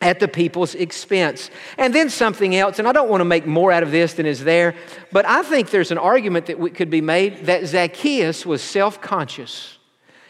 at 0.00 0.20
the 0.20 0.28
people's 0.28 0.74
expense. 0.74 1.50
And 1.78 1.94
then 1.94 2.10
something 2.10 2.54
else, 2.54 2.78
and 2.78 2.88
I 2.88 2.92
don't 2.92 3.08
want 3.08 3.20
to 3.20 3.24
make 3.24 3.46
more 3.46 3.72
out 3.72 3.82
of 3.82 3.92
this 3.92 4.14
than 4.14 4.26
is 4.26 4.42
there, 4.42 4.74
but 5.12 5.24
I 5.24 5.42
think 5.42 5.70
there's 5.70 5.92
an 5.92 5.98
argument 5.98 6.46
that 6.46 6.74
could 6.74 6.90
be 6.90 7.00
made 7.00 7.46
that 7.46 7.66
Zacchaeus 7.66 8.44
was 8.44 8.60
self 8.60 9.00
conscious. 9.00 9.78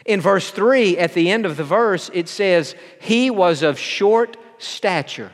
In 0.05 0.21
verse 0.21 0.51
3, 0.51 0.97
at 0.97 1.13
the 1.13 1.29
end 1.29 1.45
of 1.45 1.57
the 1.57 1.65
verse, 1.65 2.09
it 2.13 2.29
says, 2.29 2.75
He 3.01 3.29
was 3.29 3.61
of 3.61 3.77
short 3.77 4.37
stature. 4.57 5.31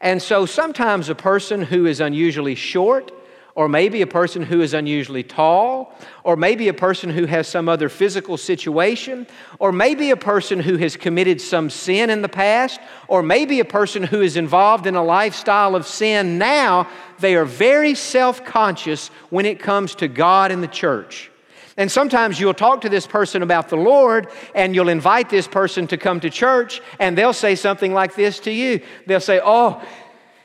And 0.00 0.20
so 0.20 0.46
sometimes 0.46 1.08
a 1.08 1.14
person 1.14 1.62
who 1.62 1.86
is 1.86 2.00
unusually 2.00 2.54
short 2.54 3.12
or 3.56 3.70
maybe 3.70 4.02
a 4.02 4.06
person 4.06 4.42
who 4.42 4.60
is 4.60 4.74
unusually 4.74 5.22
tall, 5.22 5.94
or 6.24 6.36
maybe 6.36 6.68
a 6.68 6.74
person 6.74 7.08
who 7.08 7.24
has 7.24 7.48
some 7.48 7.70
other 7.70 7.88
physical 7.88 8.36
situation, 8.36 9.26
or 9.58 9.72
maybe 9.72 10.10
a 10.10 10.16
person 10.16 10.60
who 10.60 10.76
has 10.76 10.94
committed 10.94 11.40
some 11.40 11.70
sin 11.70 12.10
in 12.10 12.20
the 12.20 12.28
past, 12.28 12.78
or 13.08 13.22
maybe 13.22 13.58
a 13.58 13.64
person 13.64 14.02
who 14.02 14.20
is 14.20 14.36
involved 14.36 14.86
in 14.86 14.94
a 14.94 15.02
lifestyle 15.02 15.74
of 15.74 15.86
sin 15.86 16.36
now, 16.36 16.86
they 17.18 17.34
are 17.34 17.46
very 17.46 17.94
self 17.94 18.44
conscious 18.44 19.08
when 19.30 19.46
it 19.46 19.58
comes 19.58 19.94
to 19.94 20.06
God 20.06 20.52
and 20.52 20.62
the 20.62 20.68
church. 20.68 21.30
And 21.76 21.92
sometimes 21.92 22.40
you'll 22.40 22.54
talk 22.54 22.80
to 22.82 22.88
this 22.88 23.06
person 23.06 23.42
about 23.42 23.68
the 23.68 23.76
Lord 23.76 24.28
and 24.54 24.74
you'll 24.74 24.88
invite 24.88 25.28
this 25.28 25.46
person 25.46 25.86
to 25.88 25.96
come 25.96 26.20
to 26.20 26.30
church 26.30 26.80
and 26.98 27.16
they'll 27.16 27.32
say 27.32 27.54
something 27.54 27.92
like 27.92 28.14
this 28.14 28.40
to 28.40 28.50
you. 28.50 28.80
They'll 29.06 29.20
say, 29.20 29.40
Oh, 29.44 29.82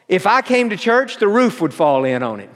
if 0.07 0.27
I 0.27 0.41
came 0.41 0.69
to 0.71 0.77
church, 0.77 1.17
the 1.17 1.29
roof 1.29 1.61
would 1.61 1.73
fall 1.73 2.03
in 2.03 2.21
on 2.21 2.41
it. 2.41 2.50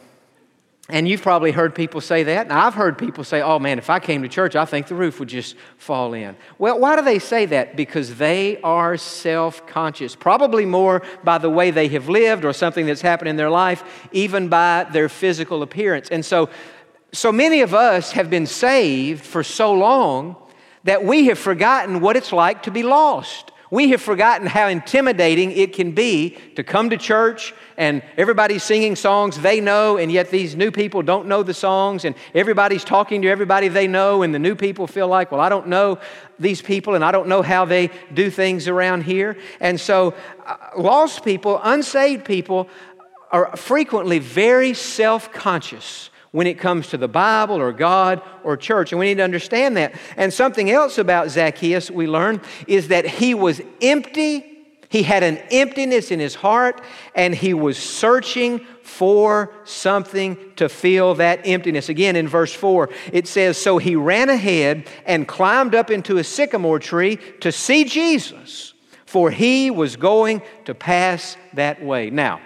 And 0.88 1.08
you've 1.08 1.24
probably 1.24 1.51
heard 1.51 1.74
people 1.74 2.00
say 2.00 2.22
that. 2.24 2.46
And 2.46 2.53
I've 2.53 2.75
heard 2.75 2.96
people 3.00 3.24
say, 3.24 3.41
oh 3.41 3.58
man, 3.58 3.79
if 3.79 3.89
I 3.89 4.00
came 4.00 4.22
to 4.22 4.29
church, 4.29 4.55
I 4.55 4.65
think 4.65 4.86
the 4.86 4.94
roof 4.94 5.20
would 5.20 5.29
just 5.29 5.55
fall 5.77 6.13
in. 6.13 6.36
Well, 6.60 6.79
why 6.79 6.96
do 6.96 7.01
they 7.01 7.17
say 7.17 7.48
that? 7.48 7.75
Because 7.75 8.17
they 8.17 8.62
are 8.62 8.96
self 8.96 9.65
conscious, 9.65 10.15
probably 10.15 10.63
more 10.63 11.01
by 11.24 11.39
the 11.39 11.50
way 11.50 11.72
they 11.72 11.88
have 11.88 12.08
lived 12.08 12.46
or 12.46 12.53
something 12.53 12.86
that's 12.86 13.01
happened 13.01 13.29
in 13.29 13.36
their 13.36 13.50
life, 13.50 13.84
even 14.12 14.48
by 14.48 14.86
their 14.91 15.10
physical 15.10 15.63
appearance. 15.63 16.10
And 16.10 16.24
so, 16.24 16.50
so 17.15 17.31
many 17.31 17.62
of 17.62 17.74
us 17.74 18.12
have 18.12 18.29
been 18.29 18.45
saved 18.45 19.24
for 19.24 19.43
so 19.43 19.74
long 19.74 20.36
that 20.84 21.03
we 21.03 21.25
have 21.27 21.39
forgotten 21.39 22.01
what 22.01 22.15
it's 22.15 22.31
like 22.31 22.63
to 22.63 22.72
be 22.72 22.84
lost. 22.84 23.51
We 23.72 23.89
have 23.89 24.01
forgotten 24.01 24.45
how 24.45 24.67
intimidating 24.67 25.51
it 25.51 25.74
can 25.74 25.91
be 25.91 26.38
to 26.55 26.63
come 26.63 26.91
to 26.91 26.98
church 26.98 27.53
and 27.77 28.03
everybody's 28.15 28.63
singing 28.63 28.95
songs 28.95 29.39
they 29.39 29.60
know, 29.60 29.98
and 29.98 30.12
yet 30.12 30.29
these 30.29 30.55
new 30.55 30.72
people 30.72 31.01
don't 31.01 31.27
know 31.27 31.43
the 31.43 31.53
songs, 31.53 32.05
and 32.05 32.15
everybody's 32.34 32.84
talking 32.84 33.24
to 33.24 33.27
everybody 33.27 33.67
they 33.67 33.88
know, 33.88 34.22
and 34.22 34.34
the 34.34 34.39
new 34.39 34.55
people 34.55 34.88
feel 34.88 35.07
like, 35.07 35.31
well, 35.31 35.41
I 35.41 35.50
don't 35.50 35.67
know 35.67 36.00
these 36.39 36.62
people, 36.62 36.95
and 36.95 37.03
I 37.03 37.12
don't 37.12 37.27
know 37.27 37.41
how 37.41 37.65
they 37.65 37.89
do 38.13 38.29
things 38.29 38.67
around 38.67 39.03
here. 39.03 39.36
And 39.60 39.79
so, 39.79 40.13
uh, 40.45 40.55
lost 40.77 41.25
people, 41.25 41.60
unsaved 41.62 42.24
people, 42.24 42.69
are 43.31 43.57
frequently 43.57 44.19
very 44.19 44.74
self 44.74 45.34
conscious 45.34 46.12
when 46.36 46.48
it 46.48 46.60
comes 46.60 46.88
to 46.89 46.98
the 46.98 47.08
Bible 47.08 47.62
or 47.62 47.72
God 47.72 48.22
or 48.44 48.58
church. 48.58 48.92
And 48.92 49.00
we 49.00 49.06
need 49.06 49.20
to 49.20 49.24
understand 49.24 49.77
that. 49.77 49.96
And 50.18 50.34
something 50.34 50.70
else 50.70 50.98
about 50.98 51.30
Zacchaeus 51.30 51.89
we 51.89 52.08
learn 52.08 52.42
is 52.68 52.89
that 52.89 53.08
he 53.08 53.34
was 53.34 53.62
empty. 53.82 54.46
He 54.89 55.04
had 55.04 55.24
an 55.24 55.38
emptiness 55.50 56.12
in 56.12 56.20
his 56.20 56.36
heart 56.36 56.82
and 57.15 57.34
he 57.34 57.54
was 57.54 57.77
searching 57.77 58.60
for 58.84 59.50
something 59.63 60.38
to 60.58 60.68
fill 60.68 61.15
that 61.15 61.48
emptiness. 61.48 61.88
Again, 61.88 62.18
in 62.18 62.27
verse 62.27 62.54
4, 62.54 62.89
it 63.13 63.30
says, 63.30 63.58
So 63.58 63.77
he 63.77 63.96
ran 63.96 64.27
ahead 64.27 64.89
and 65.06 65.25
climbed 65.25 65.74
up 65.74 65.89
into 65.89 66.18
a 66.18 66.24
sycamore 66.25 66.80
tree 66.80 67.15
to 67.39 67.54
see 67.54 67.86
Jesus, 67.86 68.74
for 69.06 69.32
he 69.32 69.72
was 69.72 69.96
going 69.96 70.42
to 70.65 70.75
pass 70.75 71.38
that 71.54 71.82
way. 71.82 72.10
Now, 72.10 72.42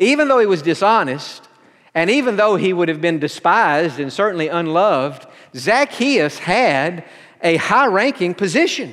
even 0.00 0.26
though 0.26 0.40
he 0.40 0.46
was 0.46 0.62
dishonest, 0.62 1.48
and 1.94 2.10
even 2.10 2.36
though 2.36 2.56
he 2.56 2.72
would 2.72 2.88
have 2.88 3.00
been 3.00 3.18
despised 3.18 4.00
and 4.00 4.12
certainly 4.12 4.48
unloved, 4.48 5.26
Zacchaeus 5.54 6.38
had 6.38 7.04
a 7.42 7.56
high 7.56 7.86
ranking 7.86 8.34
position. 8.34 8.92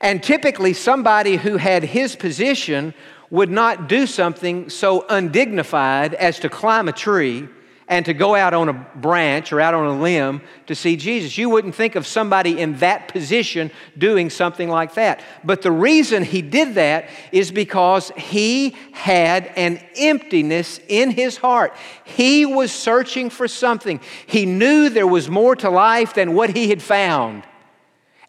And 0.00 0.22
typically, 0.22 0.74
somebody 0.74 1.36
who 1.36 1.56
had 1.56 1.82
his 1.82 2.14
position 2.14 2.94
would 3.30 3.50
not 3.50 3.88
do 3.88 4.06
something 4.06 4.70
so 4.70 5.04
undignified 5.08 6.14
as 6.14 6.38
to 6.40 6.48
climb 6.48 6.88
a 6.88 6.92
tree 6.92 7.48
and 7.88 8.04
to 8.04 8.14
go 8.14 8.34
out 8.34 8.54
on 8.54 8.68
a 8.68 8.72
branch 8.72 9.52
or 9.52 9.60
out 9.60 9.74
on 9.74 9.86
a 9.86 10.00
limb 10.00 10.42
to 10.66 10.74
see 10.74 10.96
Jesus. 10.96 11.38
You 11.38 11.48
wouldn't 11.48 11.74
think 11.74 11.94
of 11.96 12.06
somebody 12.06 12.60
in 12.60 12.78
that 12.78 13.08
position 13.08 13.70
doing 13.96 14.30
something 14.30 14.68
like 14.68 14.94
that. 14.94 15.22
But 15.42 15.62
the 15.62 15.72
reason 15.72 16.22
he 16.22 16.42
did 16.42 16.74
that 16.74 17.08
is 17.32 17.50
because 17.50 18.10
he 18.16 18.76
had 18.92 19.46
an 19.56 19.80
emptiness 19.96 20.80
in 20.88 21.10
his 21.10 21.38
heart. 21.38 21.74
He 22.04 22.44
was 22.44 22.70
searching 22.70 23.30
for 23.30 23.48
something. 23.48 24.00
He 24.26 24.44
knew 24.44 24.90
there 24.90 25.06
was 25.06 25.30
more 25.30 25.56
to 25.56 25.70
life 25.70 26.14
than 26.14 26.34
what 26.34 26.50
he 26.50 26.68
had 26.68 26.82
found. 26.82 27.44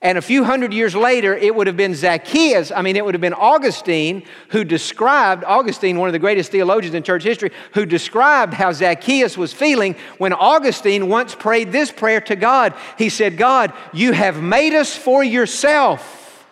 And 0.01 0.17
a 0.17 0.21
few 0.21 0.45
hundred 0.45 0.73
years 0.73 0.95
later, 0.95 1.35
it 1.35 1.53
would 1.53 1.67
have 1.67 1.75
been 1.75 1.93
Zacchaeus, 1.93 2.71
I 2.71 2.81
mean, 2.81 2.95
it 2.95 3.03
would 3.03 3.13
have 3.13 3.21
been 3.21 3.33
Augustine 3.33 4.23
who 4.49 4.63
described, 4.63 5.43
Augustine, 5.43 5.97
one 5.97 6.07
of 6.07 6.13
the 6.13 6.19
greatest 6.19 6.51
theologians 6.51 6.95
in 6.95 7.03
church 7.03 7.23
history, 7.23 7.51
who 7.73 7.85
described 7.85 8.53
how 8.53 8.71
Zacchaeus 8.71 9.37
was 9.37 9.51
feeling 9.51 9.97
when 10.17 10.31
Augustine 10.31 11.09
once 11.09 11.35
prayed 11.35 11.73
this 11.73 11.91
prayer 11.91 12.21
to 12.21 12.37
God. 12.37 12.73
He 12.97 13.09
said, 13.09 13.35
God, 13.37 13.73
you 13.91 14.13
have 14.13 14.41
made 14.41 14.73
us 14.73 14.95
for 14.95 15.21
yourself, 15.21 16.47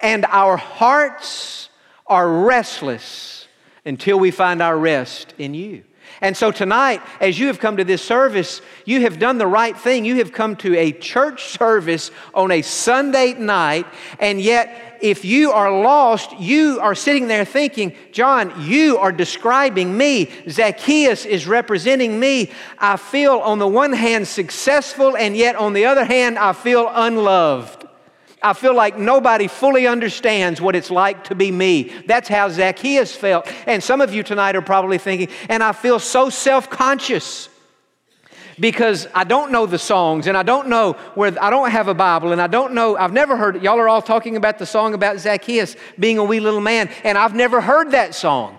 and 0.00 0.24
our 0.26 0.56
hearts 0.56 1.68
are 2.08 2.28
restless 2.42 3.46
until 3.84 4.18
we 4.18 4.32
find 4.32 4.60
our 4.60 4.76
rest 4.76 5.32
in 5.38 5.54
you. 5.54 5.84
And 6.20 6.36
so 6.36 6.50
tonight, 6.50 7.00
as 7.20 7.38
you 7.38 7.46
have 7.46 7.60
come 7.60 7.76
to 7.76 7.84
this 7.84 8.02
service, 8.02 8.60
you 8.84 9.02
have 9.02 9.18
done 9.18 9.38
the 9.38 9.46
right 9.46 9.76
thing. 9.76 10.04
You 10.04 10.16
have 10.16 10.32
come 10.32 10.56
to 10.56 10.76
a 10.76 10.92
church 10.92 11.44
service 11.44 12.10
on 12.34 12.50
a 12.50 12.62
Sunday 12.62 13.34
night, 13.34 13.86
and 14.18 14.40
yet, 14.40 14.98
if 15.00 15.24
you 15.24 15.52
are 15.52 15.70
lost, 15.80 16.40
you 16.40 16.80
are 16.80 16.94
sitting 16.94 17.28
there 17.28 17.44
thinking, 17.44 17.94
Jon, 18.10 18.52
you 18.60 18.98
are 18.98 19.12
describing 19.12 19.96
me. 19.96 20.28
Zacchaeus 20.48 21.24
is 21.24 21.46
representing 21.46 22.18
me. 22.18 22.50
I 22.78 22.96
feel, 22.96 23.38
on 23.38 23.60
the 23.60 23.68
one 23.68 23.92
hand, 23.92 24.26
successful, 24.26 25.16
and 25.16 25.36
yet 25.36 25.54
on 25.54 25.72
the 25.72 25.84
other 25.84 26.04
hand, 26.04 26.36
I 26.36 26.52
feel 26.52 26.90
unloved. 26.92 27.77
I 28.42 28.52
feel 28.52 28.74
like 28.74 28.96
nobody 28.96 29.48
fully 29.48 29.86
understands 29.86 30.60
what 30.60 30.76
it's 30.76 30.90
like 30.90 31.24
to 31.24 31.34
be 31.34 31.50
me. 31.50 31.92
That's 32.06 32.28
how 32.28 32.48
Zacchaeus 32.48 33.14
felt. 33.14 33.50
And 33.66 33.82
some 33.82 34.00
of 34.00 34.14
you 34.14 34.22
tonight 34.22 34.56
are 34.56 34.62
probably 34.62 34.98
thinking, 34.98 35.28
and 35.48 35.62
I 35.62 35.72
feel 35.72 35.98
so 35.98 36.30
self 36.30 36.70
conscious 36.70 37.48
because 38.60 39.06
I 39.14 39.24
don't 39.24 39.52
know 39.52 39.66
the 39.66 39.78
songs 39.78 40.26
and 40.26 40.36
I 40.36 40.42
don't 40.42 40.68
know 40.68 40.94
where, 41.14 41.32
I 41.42 41.50
don't 41.50 41.70
have 41.70 41.88
a 41.88 41.94
Bible 41.94 42.32
and 42.32 42.40
I 42.40 42.46
don't 42.46 42.74
know, 42.74 42.96
I've 42.96 43.12
never 43.12 43.36
heard, 43.36 43.62
y'all 43.62 43.78
are 43.78 43.88
all 43.88 44.02
talking 44.02 44.36
about 44.36 44.58
the 44.58 44.66
song 44.66 44.94
about 44.94 45.18
Zacchaeus 45.18 45.76
being 45.98 46.18
a 46.18 46.24
wee 46.24 46.40
little 46.40 46.60
man, 46.60 46.90
and 47.04 47.16
I've 47.16 47.34
never 47.34 47.60
heard 47.60 47.92
that 47.92 48.14
song. 48.14 48.58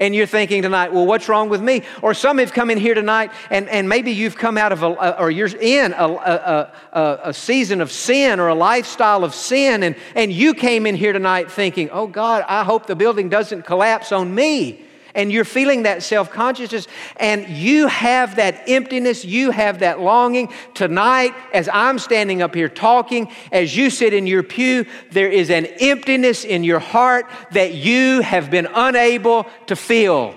And 0.00 0.14
you're 0.14 0.26
thinking 0.26 0.62
tonight, 0.62 0.92
well, 0.92 1.06
what's 1.06 1.28
wrong 1.28 1.48
with 1.48 1.62
me? 1.62 1.82
Or 2.02 2.14
some 2.14 2.38
have 2.38 2.52
come 2.52 2.70
in 2.70 2.78
here 2.78 2.94
tonight, 2.94 3.30
and, 3.50 3.68
and 3.68 3.88
maybe 3.88 4.10
you've 4.10 4.36
come 4.36 4.58
out 4.58 4.72
of 4.72 4.82
a, 4.82 5.20
or 5.20 5.30
you're 5.30 5.48
in 5.56 5.92
a, 5.92 6.06
a, 6.06 6.72
a, 6.92 7.20
a 7.24 7.34
season 7.34 7.80
of 7.80 7.92
sin 7.92 8.40
or 8.40 8.48
a 8.48 8.54
lifestyle 8.54 9.22
of 9.22 9.34
sin, 9.34 9.82
and, 9.84 9.94
and 10.16 10.32
you 10.32 10.54
came 10.54 10.86
in 10.86 10.96
here 10.96 11.12
tonight 11.12 11.50
thinking, 11.50 11.90
oh 11.90 12.06
God, 12.08 12.44
I 12.48 12.64
hope 12.64 12.86
the 12.86 12.96
building 12.96 13.28
doesn't 13.28 13.62
collapse 13.62 14.10
on 14.10 14.34
me 14.34 14.84
and 15.14 15.32
you're 15.32 15.44
feeling 15.44 15.84
that 15.84 16.02
self 16.02 16.30
consciousness, 16.30 16.86
and 17.16 17.48
you 17.48 17.86
have 17.86 18.36
that 18.36 18.68
emptiness, 18.68 19.24
you 19.24 19.50
have 19.50 19.80
that 19.80 20.00
longing. 20.00 20.52
Tonight, 20.74 21.34
as 21.52 21.68
I'm 21.72 21.98
standing 21.98 22.42
up 22.42 22.54
here 22.54 22.68
talking, 22.68 23.30
as 23.52 23.76
you 23.76 23.90
sit 23.90 24.12
in 24.12 24.26
your 24.26 24.42
pew, 24.42 24.86
there 25.10 25.30
is 25.30 25.50
an 25.50 25.66
emptiness 25.66 26.44
in 26.44 26.64
your 26.64 26.80
heart 26.80 27.26
that 27.52 27.74
you 27.74 28.20
have 28.20 28.50
been 28.50 28.66
unable 28.66 29.46
to 29.66 29.76
fill. 29.76 30.34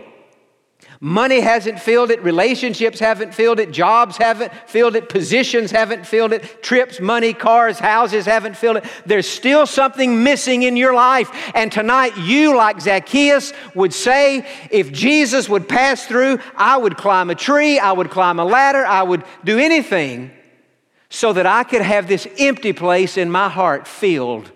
Money 1.00 1.42
hasn't 1.42 1.80
filled 1.80 2.10
it, 2.10 2.24
relationships 2.24 3.00
haven't 3.00 3.32
filled 3.32 3.60
it, 3.60 3.72
jobs 3.72 4.18
haven't 4.18 4.52
filled 4.66 4.96
it, 4.96 5.10
positions 5.10 5.70
haven't 5.70 6.08
filled 6.08 6.34
it, 6.34 6.64
trips, 6.64 7.00
money, 7.00 7.34
cars, 7.34 7.78
houses 7.78 8.26
haven't 8.26 8.58
filled 8.58 8.78
it. 8.78 8.86
There's 9.06 9.30
still 9.30 9.68
something 9.68 10.24
missing 10.24 10.64
in 10.64 10.76
your 10.76 10.96
life. 10.96 11.30
And 11.54 11.72
tonight, 11.72 12.18
you, 12.18 12.58
like 12.58 12.82
Zacchaeus, 12.82 13.54
would 13.76 13.94
say, 13.94 14.48
if 14.72 14.92
Jesus 14.92 15.48
would 15.48 15.70
pass 15.70 16.08
through, 16.08 16.40
I 16.56 16.78
would 16.78 16.98
climb 16.98 17.30
a 17.30 17.36
tree, 17.36 17.78
I 17.78 17.92
would 17.92 18.10
climb 18.10 18.40
a 18.40 18.46
ladder, 18.46 18.84
I 18.84 19.04
would 19.04 19.24
do 19.44 19.60
anything 19.60 20.32
so 21.10 21.32
that 21.34 21.46
I 21.46 21.64
could 21.64 21.84
have 21.84 22.08
this 22.08 22.28
empty 22.40 22.74
place 22.74 23.18
in 23.18 23.30
my 23.30 23.50
heart 23.50 23.88
filled 23.88 24.52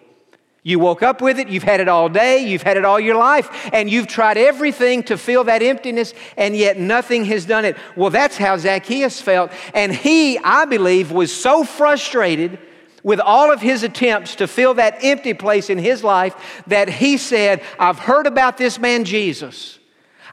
you 0.64 0.78
woke 0.78 1.02
up 1.02 1.22
with 1.22 1.40
it, 1.40 1.48
you've 1.48 1.64
had 1.64 1.80
it 1.80 1.88
all 1.88 2.08
day, 2.08 2.46
you've 2.46 2.62
had 2.62 2.78
it 2.78 2.86
all 2.86 3.00
your 3.00 3.16
life, 3.16 3.70
and 3.74 3.90
you've 3.90 4.08
tried 4.08 4.38
everything 4.38 5.02
to 5.04 5.18
fill 5.18 5.44
that 5.46 5.64
emptiness, 5.64 6.14
and 6.38 6.56
yet 6.56 6.78
nothing 6.78 7.26
has 7.26 7.46
done 7.46 7.66
it. 7.66 7.78
Well, 7.96 8.12
that's 8.12 8.38
how 8.38 8.58
Zacchaeus 8.58 9.20
felt. 9.20 9.52
And 9.74 9.92
he, 9.92 10.38
I 10.38 10.66
believe, 10.66 11.12
was 11.12 11.34
so 11.34 11.64
frustrated 11.64 12.60
with 13.04 13.20
all 13.20 13.52
of 13.52 13.60
his 13.60 13.82
attempts 13.82 14.36
to 14.36 14.48
fill 14.48 14.76
that 14.76 15.04
empty 15.04 15.34
place 15.34 15.72
in 15.72 15.80
his 15.80 16.04
life 16.04 16.64
that 16.68 16.88
he 16.88 17.18
said, 17.18 17.64
I've 17.80 17.98
heard 17.98 18.28
about 18.28 18.58
this 18.58 18.78
man 18.78 19.06
Jesus. 19.06 19.80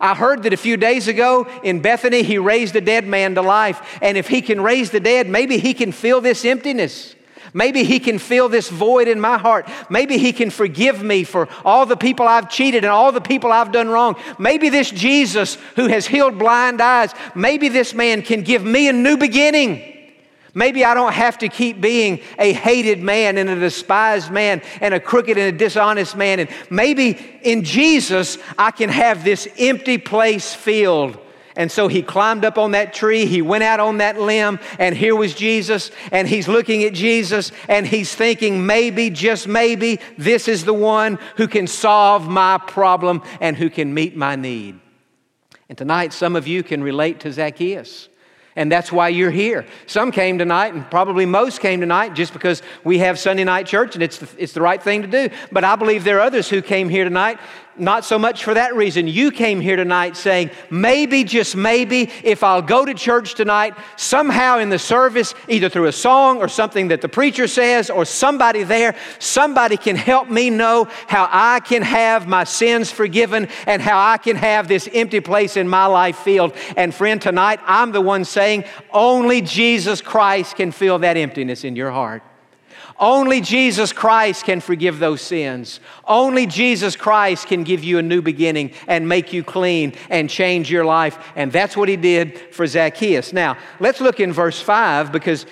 I 0.01 0.15
heard 0.15 0.43
that 0.43 0.53
a 0.53 0.59
few 0.59 0.77
days 0.77 1.09
ago 1.09 1.49
in 1.65 1.81
Bethany, 1.81 2.23
he 2.23 2.39
raised 2.39 2.77
a 2.77 2.81
dead 2.83 3.07
man 3.07 3.35
to 3.35 3.43
life. 3.43 3.99
And 4.03 4.17
if 4.19 4.29
he 4.29 4.43
can 4.43 4.61
raise 4.61 4.91
the 4.91 5.01
dead, 5.01 5.29
maybe 5.29 5.59
he 5.59 5.73
can 5.75 5.91
fill 5.91 6.21
this 6.21 6.45
emptiness. 6.45 7.15
Maybe 7.53 7.85
He 7.85 8.01
can 8.01 8.19
fill 8.19 8.49
this 8.49 8.69
void 8.69 9.09
in 9.09 9.21
my 9.21 9.39
heart. 9.39 9.69
Maybe 9.89 10.19
He 10.19 10.33
can 10.33 10.51
forgive 10.51 11.03
me 11.03 11.25
for 11.25 11.49
all 11.65 11.87
the 11.87 11.97
people 11.97 12.27
I've 12.27 12.51
cheated 12.51 12.85
and 12.85 12.93
all 12.93 13.13
the 13.13 13.21
people 13.21 13.53
I've 13.53 13.73
done 13.73 13.89
wrong. 13.89 14.17
Maybe 14.39 14.69
this 14.69 14.91
Jesus 14.91 15.57
who 15.77 15.87
has 15.89 16.07
healed 16.07 16.39
blind 16.39 16.81
eyes, 16.81 17.13
maybe 17.35 17.69
this 17.69 17.95
man 17.95 18.23
can 18.23 18.43
give 18.43 18.65
me 18.65 18.89
a 18.89 18.93
new 18.93 19.17
beginning. 19.17 19.95
Maybe 20.55 20.85
I 20.85 20.95
don't 20.95 21.13
have 21.13 21.39
to 21.39 21.49
keep 21.49 21.81
being 21.81 22.21
a 22.39 22.53
hated 22.53 23.01
man 23.01 23.39
and 23.39 23.49
a 23.49 23.55
despised 23.61 24.33
man 24.33 24.63
and 24.81 24.93
a 24.93 24.99
crooked 24.99 25.37
and 25.39 25.55
a 25.55 25.57
dishonest 25.57 26.17
man. 26.17 26.41
And 26.41 26.49
maybe 26.69 27.19
in 27.43 27.63
Jesus, 27.63 28.39
I 28.59 28.71
can 28.71 28.89
have 28.89 29.23
this 29.23 29.47
empty 29.59 29.99
place 29.99 30.55
filled 30.55 31.19
and 31.59 31.73
so 31.73 31.89
he 31.89 32.03
climbed 32.03 32.45
up 32.45 32.57
on 32.57 32.71
that 32.71 32.95
tree, 32.95 33.27
he 33.27 33.43
went 33.43 33.65
out 33.65 33.81
on 33.81 33.99
that 33.99 34.19
limb, 34.19 34.61
and 34.79 34.97
here 34.97 35.17
was 35.17 35.35
Jesus, 35.35 35.91
and 36.13 36.29
he's 36.29 36.47
looking 36.47 36.85
at 36.85 36.95
Jesus, 36.95 37.51
and 37.69 37.85
he's 37.85 38.15
thinking, 38.15 38.65
maybe, 38.65 39.11
just 39.11 39.49
maybe, 39.49 39.99
this 40.17 40.47
is 40.47 40.65
the 40.65 40.73
one 40.73 41.19
who 41.37 41.49
can 41.49 41.67
solve 41.67 42.29
my 42.29 42.59
problem 42.59 43.23
and 43.41 43.57
who 43.57 43.69
can 43.71 43.93
meet 43.93 44.17
my 44.17 44.37
need. 44.37 44.79
And 45.69 45.77
tonight, 45.77 46.13
some 46.13 46.37
of 46.37 46.47
you 46.47 46.63
can 46.63 46.81
relate 46.81 47.19
to 47.21 47.33
Zacchaeus. 47.33 48.09
And 48.55 48.73
that's 48.73 48.91
why 48.91 49.09
you're 49.09 49.31
here. 49.31 49.67
Some 49.87 50.11
came 50.11 50.39
tonight, 50.39 50.75
and 50.75 50.89
probably 50.91 51.27
most 51.27 51.61
came 51.61 51.81
tonight 51.81 52.15
just 52.15 52.33
because 52.33 52.61
we 52.83 52.99
have 52.99 53.17
Sunday 53.17 53.45
night 53.45 53.67
church 53.67 53.95
and 53.95 54.03
it's 54.03 54.19
the, 54.19 54.29
it's 54.37 54.53
the 54.53 54.61
right 54.61 54.83
thing 54.83 55.03
to 55.03 55.09
do. 55.09 55.31
But 55.53 55.63
I 55.63 55.77
believe 55.77 56.03
there 56.03 56.19
are 56.19 56.23
others 56.23 56.49
who 56.49 56.61
came 56.61 56.89
here 56.89 57.05
tonight 57.05 57.39
not 57.79 58.05
so 58.05 58.19
much 58.19 58.45
for 58.45 58.55
that 58.55 58.75
reason. 58.75 59.09
You 59.09 59.31
came 59.31 59.61
here 59.61 59.77
tonight 59.77 60.17
saying, 60.17 60.51
maybe, 60.71 61.25
just 61.25 61.57
maybe, 61.57 62.11
if 62.23 62.43
I'll 62.43 62.63
go 62.63 62.85
to 62.85 62.95
church 62.95 63.35
tonight, 63.35 63.75
somehow 63.97 64.59
in 64.59 64.69
the 64.69 64.79
service, 64.79 65.35
either 65.49 65.69
through 65.69 65.87
a 65.87 65.93
song 65.93 66.39
or 66.39 66.49
something 66.49 66.89
that 66.89 67.01
the 67.01 67.09
preacher 67.09 67.47
says 67.47 67.91
or 67.91 68.05
somebody 68.05 68.63
there, 68.63 68.95
somebody 69.19 69.77
can 69.77 69.97
help 69.97 70.29
me 70.29 70.51
know 70.51 70.89
how 71.07 71.29
I 71.31 71.61
can 71.61 71.83
have 71.83 72.27
my 72.27 72.45
sins 72.45 72.91
forgiven 72.91 73.49
and 73.67 73.81
how 73.81 73.99
I 73.99 74.19
can 74.19 74.37
have 74.37 74.69
this 74.69 74.89
empty 74.93 75.21
place 75.21 75.57
in 75.57 75.69
my 75.69 75.87
life 75.87 76.19
filled. 76.19 76.55
And 76.77 76.95
friend, 76.95 77.21
tonight 77.21 77.61
I'm 77.65 77.93
the 77.93 78.01
one 78.01 78.25
saying, 78.25 78.65
only 78.93 79.41
Jesus 79.41 80.01
Christ 80.01 80.57
can 80.57 80.73
fill 80.73 80.99
that 81.01 81.17
emptiness 81.17 81.65
in 81.65 81.77
your 81.77 81.91
heart. 81.91 82.23
Only 82.99 83.41
Jesus 83.41 83.93
Christ 83.93 84.45
can 84.45 84.61
forgive 84.61 84.99
those 84.99 85.21
sins. 85.21 85.81
Only 86.05 86.47
Jesus 86.47 86.97
Christ 86.97 87.47
can 87.47 87.65
give 87.65 87.85
you 87.85 87.99
a 87.99 88.03
new 88.03 88.23
beginning 88.23 88.73
and 88.87 89.09
make 89.09 89.33
you 89.33 89.45
clean 89.45 89.95
and 90.11 90.29
change 90.29 90.71
your 90.71 90.85
life. 90.85 91.19
And 91.37 91.53
that's 91.53 91.77
what 91.77 91.89
he 91.89 91.97
did 91.97 92.55
for 92.55 92.67
Zacchaeus. 92.67 93.33
Now, 93.33 93.57
let's 93.81 94.01
look 94.01 94.21
in 94.21 94.33
verse 94.33 94.61
5 94.61 95.13
because 95.13 95.47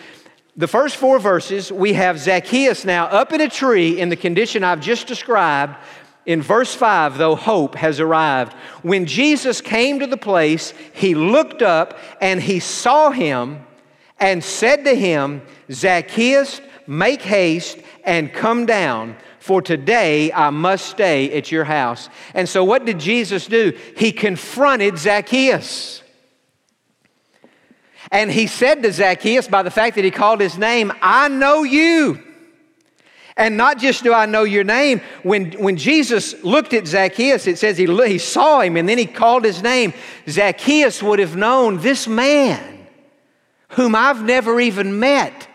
the 0.56 0.66
first 0.66 0.96
four 0.96 1.18
verses, 1.18 1.70
we 1.70 1.92
have 1.92 2.18
Zacchaeus 2.18 2.84
now 2.84 3.04
up 3.06 3.32
in 3.32 3.42
a 3.42 3.48
tree 3.48 4.00
in 4.00 4.08
the 4.08 4.16
condition 4.16 4.64
I've 4.64 4.80
just 4.80 5.06
described. 5.06 5.76
In 6.24 6.42
verse 6.42 6.74
5, 6.74 7.18
though, 7.18 7.36
hope 7.36 7.74
has 7.76 8.00
arrived. 8.00 8.54
When 8.82 9.06
Jesus 9.06 9.60
came 9.60 10.00
to 10.00 10.06
the 10.06 10.16
place, 10.16 10.72
he 10.92 11.14
looked 11.14 11.62
up 11.62 11.98
and 12.20 12.40
he 12.40 12.58
saw 12.58 13.10
him 13.10 13.64
and 14.18 14.42
said 14.42 14.84
to 14.84 14.94
him, 14.94 15.42
Zacchaeus, 15.70 16.60
Make 16.87 17.22
haste 17.22 17.79
and 18.05 18.33
come 18.33 18.66
down, 18.66 19.16
for 19.40 19.61
today 19.61 20.33
I 20.33 20.51
must 20.51 20.87
stay 20.87 21.37
at 21.37 21.51
your 21.51 21.64
house. 21.64 22.09
And 22.35 22.49
so, 22.49 22.64
what 22.64 22.85
did 22.85 23.01
Jesus 23.01 23.46
do? 23.46 23.77
He 23.96 24.12
confronted 24.12 24.99
Zacchaeus. 24.99 26.03
And 28.12 28.31
he 28.31 28.46
said 28.46 28.83
to 28.83 28.92
Zacchaeus, 28.92 29.49
by 29.49 29.62
the 29.62 29.70
fact 29.70 29.96
that 29.96 30.05
he 30.05 30.11
called 30.11 30.40
his 30.40 30.57
name, 30.57 30.92
I 31.03 31.29
know 31.29 31.64
you. 31.64 32.22
And 33.37 33.57
not 33.57 33.79
just 33.79 34.03
do 34.03 34.14
I 34.14 34.25
know 34.25 34.44
your 34.44 34.64
name, 34.64 35.03
when, 35.22 35.53
when 35.53 35.77
Jesus 35.77 36.42
looked 36.42 36.72
at 36.72 36.87
Zacchaeus, 36.87 37.46
it 37.46 37.59
says 37.59 37.77
he, 37.77 37.87
he 38.07 38.18
saw 38.18 38.61
him 38.61 38.77
and 38.77 38.88
then 38.88 38.96
he 38.96 39.05
called 39.05 39.44
his 39.44 39.62
name. 39.62 39.92
Zacchaeus 40.27 41.03
would 41.03 41.18
have 41.18 41.37
known 41.37 41.79
this 41.79 42.09
man 42.09 42.87
whom 43.70 43.94
I've 43.94 44.22
never 44.22 44.59
even 44.59 44.99
met 44.99 45.49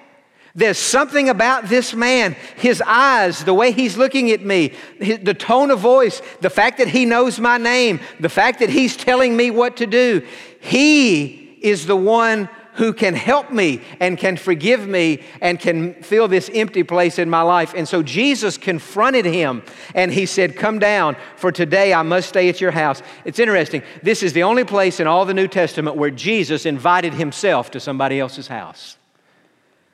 there's 0.54 0.78
something 0.78 1.30
about 1.30 1.70
this 1.70 1.94
man, 1.94 2.36
his 2.58 2.82
eyes, 2.86 3.44
the 3.44 3.54
way 3.54 3.72
he's 3.72 3.98
looking 3.98 4.32
at 4.32 4.44
me, 4.44 4.74
the 5.00 5.34
tone 5.34 5.72
of 5.72 5.80
voice, 5.80 6.22
the 6.42 6.50
fact 6.50 6.78
that 6.80 6.90
he 6.90 7.06
knows 7.06 7.40
my 7.40 7.58
name, 7.58 8.00
the 8.20 8.30
fact 8.30 8.60
that 8.60 8.70
he's 8.70 8.98
telling 8.98 9.38
me 9.38 9.50
what 9.50 9.78
to 9.78 9.88
do. 9.88 10.26
He 10.60 11.58
is 11.62 11.86
the 11.86 11.96
one 11.96 12.50
who 12.76 12.94
can 12.94 13.14
help 13.14 13.52
me 13.52 13.82
and 14.00 14.18
can 14.18 14.38
forgive 14.38 14.88
me 14.88 15.22
and 15.42 15.60
can 15.60 15.94
fill 16.04 16.28
this 16.28 16.50
empty 16.54 16.84
place 16.84 17.20
in 17.20 17.30
my 17.30 17.42
life. 17.42 17.74
And 17.76 17.88
so 17.88 18.02
Jesus 18.02 18.58
confronted 18.58 19.26
him 19.26 19.64
and 19.94 20.12
he 20.12 20.26
said, 20.26 20.56
Come 20.56 20.80
down, 20.80 21.16
for 21.36 21.52
today 21.52 21.94
I 21.94 22.02
must 22.04 22.30
stay 22.30 22.50
at 22.50 22.62
your 22.62 22.72
house. 22.72 23.02
It's 23.26 23.40
interesting. 23.40 23.84
This 24.04 24.24
is 24.24 24.34
the 24.34 24.44
only 24.44 24.64
place 24.64 25.00
in 25.00 25.08
all 25.08 25.26
the 25.26 25.34
New 25.34 25.48
Testament 25.48 25.98
where 25.98 26.12
Jesus 26.12 26.66
invited 26.66 27.14
himself 27.14 27.72
to 27.72 27.80
somebody 27.80 28.20
else's 28.20 28.48
house. 28.48 28.98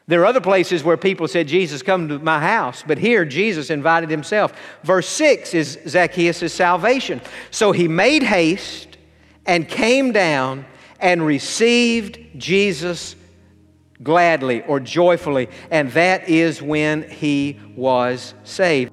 There 0.07 0.21
are 0.21 0.25
other 0.25 0.41
places 0.41 0.85
where 0.85 0.95
people 0.95 1.27
said, 1.27 1.49
Jesus, 1.49 1.81
come 1.83 2.07
to 2.07 2.19
my 2.19 2.39
house. 2.39 2.81
But 2.85 2.97
here, 2.97 3.25
Jesus 3.25 3.69
invited 3.69 4.09
himself. 4.09 4.53
Verse 4.83 5.07
6 5.09 5.53
is 5.53 5.77
Zacchaeus' 5.85 6.53
salvation. 6.53 7.19
So 7.51 7.73
he 7.73 7.89
made 7.89 8.23
haste 8.23 8.97
and 9.45 9.67
came 9.67 10.13
down 10.13 10.65
and 11.01 11.25
received 11.25 12.19
Jesus 12.37 13.17
gladly 14.01 14.61
or 14.63 14.79
joyfully, 14.79 15.49
and 15.71 15.91
that 15.91 16.29
is 16.29 16.61
when 16.61 17.09
he 17.09 17.59
was 17.75 18.33
saved. 18.43 18.91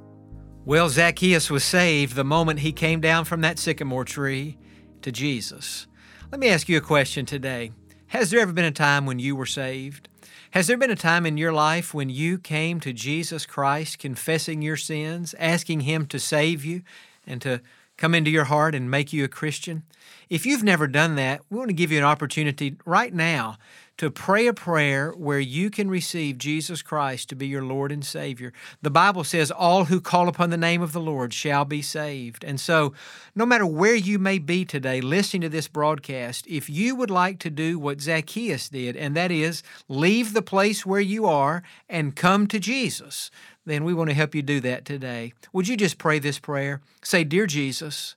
Well, 0.64 0.88
Zacchaeus 0.88 1.50
was 1.50 1.62
saved 1.62 2.16
the 2.16 2.24
moment 2.24 2.60
he 2.60 2.72
came 2.72 3.00
down 3.00 3.24
from 3.24 3.42
that 3.42 3.58
sycamore 3.58 4.04
tree 4.04 4.56
to 5.02 5.12
Jesus. 5.12 5.86
Let 6.32 6.40
me 6.40 6.48
ask 6.48 6.68
you 6.68 6.78
a 6.78 6.80
question 6.80 7.26
today. 7.26 7.72
Has 8.08 8.30
there 8.30 8.40
ever 8.40 8.52
been 8.52 8.64
a 8.64 8.72
time 8.72 9.06
when 9.06 9.18
you 9.18 9.36
were 9.36 9.46
saved? 9.46 10.08
Has 10.54 10.68
there 10.68 10.76
been 10.76 10.92
a 10.92 10.94
time 10.94 11.26
in 11.26 11.36
your 11.36 11.52
life 11.52 11.92
when 11.92 12.08
you 12.08 12.38
came 12.38 12.78
to 12.78 12.92
Jesus 12.92 13.44
Christ 13.44 13.98
confessing 13.98 14.62
your 14.62 14.76
sins, 14.76 15.34
asking 15.40 15.80
Him 15.80 16.06
to 16.06 16.20
save 16.20 16.64
you 16.64 16.82
and 17.26 17.42
to 17.42 17.60
come 17.96 18.14
into 18.14 18.30
your 18.30 18.44
heart 18.44 18.72
and 18.72 18.88
make 18.88 19.12
you 19.12 19.24
a 19.24 19.28
Christian? 19.28 19.82
If 20.30 20.46
you've 20.46 20.62
never 20.62 20.86
done 20.86 21.16
that, 21.16 21.40
we 21.50 21.58
want 21.58 21.70
to 21.70 21.74
give 21.74 21.90
you 21.90 21.98
an 21.98 22.04
opportunity 22.04 22.76
right 22.84 23.12
now 23.12 23.58
to 23.96 24.10
pray 24.10 24.46
a 24.46 24.52
prayer 24.52 25.12
where 25.12 25.38
you 25.38 25.70
can 25.70 25.88
receive 25.88 26.38
Jesus 26.38 26.82
Christ 26.82 27.28
to 27.28 27.36
be 27.36 27.46
your 27.46 27.62
Lord 27.62 27.92
and 27.92 28.04
Savior. 28.04 28.52
The 28.82 28.90
Bible 28.90 29.22
says, 29.22 29.50
All 29.50 29.84
who 29.84 30.00
call 30.00 30.28
upon 30.28 30.50
the 30.50 30.56
name 30.56 30.82
of 30.82 30.92
the 30.92 31.00
Lord 31.00 31.32
shall 31.32 31.64
be 31.64 31.80
saved. 31.80 32.42
And 32.42 32.60
so, 32.60 32.92
no 33.34 33.46
matter 33.46 33.66
where 33.66 33.94
you 33.94 34.18
may 34.18 34.38
be 34.38 34.64
today 34.64 35.00
listening 35.00 35.42
to 35.42 35.48
this 35.48 35.68
broadcast, 35.68 36.46
if 36.48 36.68
you 36.68 36.96
would 36.96 37.10
like 37.10 37.38
to 37.40 37.50
do 37.50 37.78
what 37.78 38.00
Zacchaeus 38.00 38.68
did, 38.68 38.96
and 38.96 39.16
that 39.16 39.30
is 39.30 39.62
leave 39.88 40.32
the 40.32 40.42
place 40.42 40.84
where 40.84 41.00
you 41.00 41.26
are 41.26 41.62
and 41.88 42.16
come 42.16 42.46
to 42.48 42.58
Jesus, 42.58 43.30
then 43.64 43.84
we 43.84 43.94
want 43.94 44.10
to 44.10 44.16
help 44.16 44.34
you 44.34 44.42
do 44.42 44.60
that 44.60 44.84
today. 44.84 45.32
Would 45.52 45.68
you 45.68 45.76
just 45.76 45.98
pray 45.98 46.18
this 46.18 46.38
prayer? 46.38 46.80
Say, 47.02 47.22
Dear 47.24 47.46
Jesus, 47.46 48.16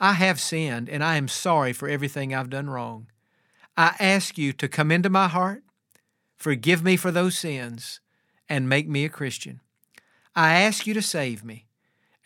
I 0.00 0.14
have 0.14 0.40
sinned 0.40 0.88
and 0.88 1.04
I 1.04 1.16
am 1.16 1.28
sorry 1.28 1.72
for 1.72 1.88
everything 1.88 2.34
I've 2.34 2.50
done 2.50 2.70
wrong. 2.70 3.06
I 3.76 3.94
ask 3.98 4.36
you 4.36 4.52
to 4.54 4.68
come 4.68 4.90
into 4.90 5.08
my 5.08 5.28
heart, 5.28 5.62
forgive 6.36 6.82
me 6.84 6.96
for 6.96 7.10
those 7.10 7.38
sins, 7.38 8.00
and 8.48 8.68
make 8.68 8.86
me 8.86 9.04
a 9.04 9.08
Christian. 9.08 9.60
I 10.36 10.60
ask 10.60 10.86
you 10.86 10.92
to 10.94 11.02
save 11.02 11.42
me, 11.42 11.66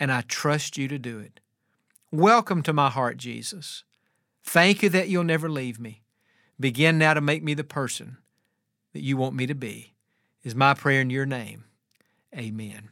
and 0.01 0.11
I 0.11 0.23
trust 0.23 0.77
you 0.77 0.89
to 0.89 0.99
do 0.99 1.21
it. 1.21 1.39
Welcome 2.11 2.63
to 2.63 2.73
my 2.73 2.91
heart, 2.91 3.17
Jesus. 3.17 3.85
Thank 4.43 4.83
you 4.83 4.89
that 4.89 5.09
you'll 5.09 5.25
never 5.25 5.49
leave 5.49 5.79
me. 5.79 6.03
Begin 6.59 6.99
now 6.99 7.15
to 7.15 7.21
make 7.21 7.45
me 7.45 7.55
the 7.55 7.65
person 7.65 8.17
that 8.93 9.03
you 9.03 9.17
want 9.17 9.37
me 9.37 9.47
to 9.47 9.55
be, 9.55 9.95
is 10.43 10.55
my 10.55 10.75
prayer 10.75 11.01
in 11.01 11.11
your 11.11 11.27
name. 11.27 11.65
Amen. 12.37 12.89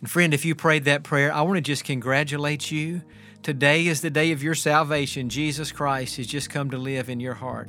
And 0.00 0.10
friend, 0.10 0.34
if 0.34 0.44
you 0.44 0.54
prayed 0.54 0.84
that 0.84 1.04
prayer, 1.04 1.32
I 1.32 1.42
want 1.42 1.56
to 1.56 1.62
just 1.62 1.84
congratulate 1.84 2.70
you 2.70 3.02
Today 3.44 3.88
is 3.88 4.00
the 4.00 4.08
day 4.08 4.32
of 4.32 4.42
your 4.42 4.54
salvation. 4.54 5.28
Jesus 5.28 5.70
Christ 5.70 6.16
has 6.16 6.26
just 6.26 6.48
come 6.48 6.70
to 6.70 6.78
live 6.78 7.10
in 7.10 7.20
your 7.20 7.34
heart. 7.34 7.68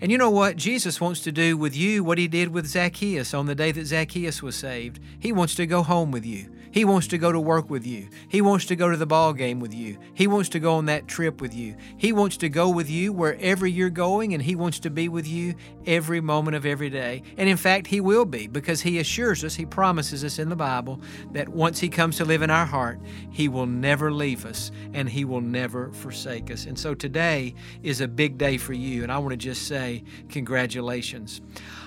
And 0.00 0.12
you 0.12 0.18
know 0.18 0.30
what? 0.30 0.54
Jesus 0.54 1.00
wants 1.00 1.20
to 1.22 1.32
do 1.32 1.56
with 1.56 1.76
you 1.76 2.04
what 2.04 2.16
he 2.16 2.28
did 2.28 2.50
with 2.50 2.68
Zacchaeus 2.68 3.34
on 3.34 3.46
the 3.46 3.56
day 3.56 3.72
that 3.72 3.86
Zacchaeus 3.86 4.40
was 4.40 4.54
saved. 4.54 5.00
He 5.18 5.32
wants 5.32 5.56
to 5.56 5.66
go 5.66 5.82
home 5.82 6.12
with 6.12 6.24
you. 6.24 6.48
He 6.76 6.84
wants 6.84 7.06
to 7.06 7.16
go 7.16 7.32
to 7.32 7.40
work 7.40 7.70
with 7.70 7.86
you. 7.86 8.10
He 8.28 8.42
wants 8.42 8.66
to 8.66 8.76
go 8.76 8.90
to 8.90 8.98
the 8.98 9.06
ball 9.06 9.32
game 9.32 9.60
with 9.60 9.72
you. 9.72 9.96
He 10.12 10.26
wants 10.26 10.50
to 10.50 10.60
go 10.60 10.74
on 10.74 10.84
that 10.84 11.08
trip 11.08 11.40
with 11.40 11.54
you. 11.54 11.74
He 11.96 12.12
wants 12.12 12.36
to 12.36 12.50
go 12.50 12.68
with 12.68 12.90
you 12.90 13.14
wherever 13.14 13.66
you're 13.66 13.88
going, 13.88 14.34
and 14.34 14.42
He 14.42 14.54
wants 14.54 14.78
to 14.80 14.90
be 14.90 15.08
with 15.08 15.26
you 15.26 15.54
every 15.86 16.20
moment 16.20 16.54
of 16.54 16.66
every 16.66 16.90
day. 16.90 17.22
And 17.38 17.48
in 17.48 17.56
fact, 17.56 17.86
He 17.86 18.02
will 18.02 18.26
be 18.26 18.46
because 18.46 18.82
He 18.82 18.98
assures 18.98 19.42
us, 19.42 19.54
He 19.54 19.64
promises 19.64 20.22
us 20.22 20.38
in 20.38 20.50
the 20.50 20.54
Bible 20.54 21.00
that 21.32 21.48
once 21.48 21.80
He 21.80 21.88
comes 21.88 22.18
to 22.18 22.26
live 22.26 22.42
in 22.42 22.50
our 22.50 22.66
heart, 22.66 23.00
He 23.30 23.48
will 23.48 23.64
never 23.64 24.12
leave 24.12 24.44
us 24.44 24.70
and 24.92 25.08
He 25.08 25.24
will 25.24 25.40
never 25.40 25.90
forsake 25.92 26.50
us. 26.50 26.66
And 26.66 26.78
so 26.78 26.94
today 26.94 27.54
is 27.82 28.02
a 28.02 28.06
big 28.06 28.36
day 28.36 28.58
for 28.58 28.74
you, 28.74 29.02
and 29.02 29.10
I 29.10 29.16
want 29.16 29.30
to 29.30 29.38
just 29.38 29.66
say 29.66 30.04
congratulations. 30.28 31.40